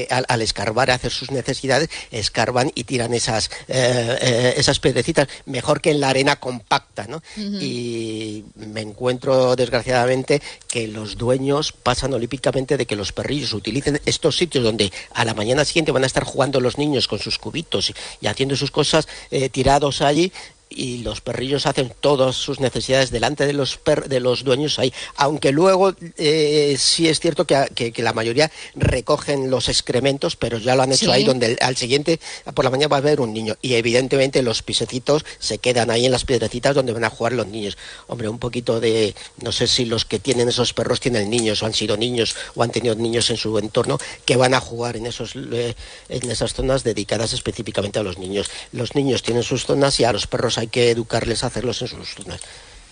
al, 0.09 0.25
al, 0.29 0.41
escarbar, 0.41 0.91
hacer 0.91 1.12
sus 1.13 1.31
necesidades, 1.31 1.89
escarban 2.11 2.71
y 2.75 2.83
tiran 2.83 3.13
esas, 3.13 3.49
eh, 3.67 4.17
eh, 4.21 4.53
esas 4.57 4.79
piedrecitas, 4.79 5.27
mejor 5.45 5.81
que 5.81 5.91
en 5.91 5.99
la 5.99 6.09
arena 6.09 6.35
compacta, 6.37 7.07
¿no? 7.07 7.21
Y 7.37 8.43
me 8.55 8.81
encuentro, 8.81 9.55
desgraciadamente, 9.55 10.41
que 10.67 10.87
los 10.87 11.17
dueños 11.17 11.71
pasan 11.71 12.13
olímpicamente 12.13 12.77
de 12.77 12.85
que 12.85 12.95
los 12.95 13.11
perrillos 13.11 13.53
utilicen 13.53 14.01
estos 14.05 14.37
sitios 14.37 14.63
donde 14.63 14.91
a 15.13 15.25
la 15.25 15.33
mañana 15.33 15.65
siguiente 15.65 15.91
van 15.91 16.03
a 16.03 16.07
estar 16.07 16.23
jugando 16.23 16.59
los 16.59 16.77
niños 16.77 17.07
con 17.07 17.19
sus 17.19 17.37
cubitos 17.37 17.91
y, 18.21 18.27
haciendo 18.27 18.55
sus 18.55 18.71
cosas 18.71 19.07
eh, 19.31 19.49
tirados 19.49 20.01
allí 20.01 20.31
y 20.75 20.99
los 20.99 21.21
perrillos 21.21 21.65
hacen 21.65 21.93
todas 21.99 22.35
sus 22.35 22.59
necesidades 22.59 23.11
delante 23.11 23.45
de 23.45 23.53
los, 23.53 23.79
de 24.07 24.19
los 24.19 24.43
dueños 24.43 24.79
ahí. 24.79 24.93
Aunque 25.15 25.51
luego 25.51 25.93
eh, 26.17 26.75
sí 26.77 27.07
es 27.07 27.19
cierto 27.19 27.45
que, 27.45 27.65
que, 27.75 28.03
la 28.03 28.13
mayoría 28.13 28.51
recogen 28.75 29.49
los 29.49 29.69
excrementos, 29.69 30.35
pero 30.35 30.57
ya 30.57 30.75
lo 30.75 30.83
han 30.83 30.91
hecho 30.91 31.11
ahí 31.11 31.23
donde 31.23 31.57
al 31.61 31.77
siguiente, 31.77 32.19
por 32.53 32.65
la 32.65 32.71
mañana 32.71 32.89
va 32.89 32.97
a 32.97 32.99
haber 32.99 33.21
un 33.21 33.33
niño. 33.33 33.55
Y 33.61 33.75
evidentemente 33.75 34.41
los 34.41 34.61
pisecitos 34.61 35.25
se 35.39 35.57
quedan 35.57 35.89
ahí 35.89 36.05
en 36.05 36.11
las 36.11 36.25
piedrecitas 36.25 36.75
donde 36.75 36.93
van 36.93 37.03
a 37.03 37.09
jugar 37.09 37.33
los 37.33 37.47
niños. 37.47 37.77
Hombre, 38.07 38.27
un 38.27 38.39
poquito 38.39 38.79
de, 38.79 39.15
no 39.41 39.51
sé 39.51 39.67
si 39.67 39.85
los 39.85 40.05
que 40.05 40.19
tienen 40.19 40.49
esos 40.49 40.73
perros 40.73 40.99
tienen 40.99 41.29
niños 41.29 41.63
o 41.63 41.65
han 41.65 41.73
sido 41.73 41.97
niños 41.97 42.35
o 42.55 42.63
han 42.63 42.71
tenido 42.71 42.95
niños 42.95 43.29
en 43.29 43.37
su 43.37 43.57
entorno 43.57 43.99
que 44.25 44.35
van 44.35 44.53
a 44.53 44.59
jugar 44.59 44.97
en, 44.97 45.05
esos, 45.05 45.35
en 45.35 46.31
esas 46.31 46.53
zonas 46.53 46.83
dedicadas 46.83 47.33
específicamente 47.33 47.99
a 47.99 48.03
los 48.03 48.17
niños. 48.17 48.49
Los 48.71 48.95
niños 48.95 49.23
tienen 49.23 49.43
sus 49.43 49.65
zonas 49.65 49.99
y 49.99 50.03
a 50.03 50.13
los 50.13 50.27
perros 50.27 50.57
hay 50.57 50.62
que 50.67 50.91
educarles 50.91 51.43
a 51.43 51.47
hacerlos 51.47 51.81
en 51.81 51.87
sus 51.89 52.09
zonas, 52.15 52.39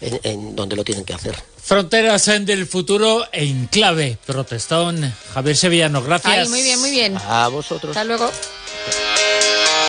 en, 0.02 0.56
donde 0.56 0.76
lo 0.76 0.84
tienen 0.84 1.06
que 1.06 1.14
hacer. 1.14 1.36
Fronteras 1.62 2.28
en 2.28 2.46
del 2.46 2.66
futuro 2.68 3.26
en 3.32 3.68
clave. 3.68 4.18
Protestón. 4.26 5.14
Javier 5.34 5.56
Sevillano, 5.56 6.02
gracias. 6.02 6.50
muy 6.50 6.62
bien, 6.62 6.80
muy 6.80 6.92
bien. 6.92 7.18
A 7.18 7.48
vosotros. 7.48 7.96
Hasta 7.96 8.04
luego. 8.04 8.32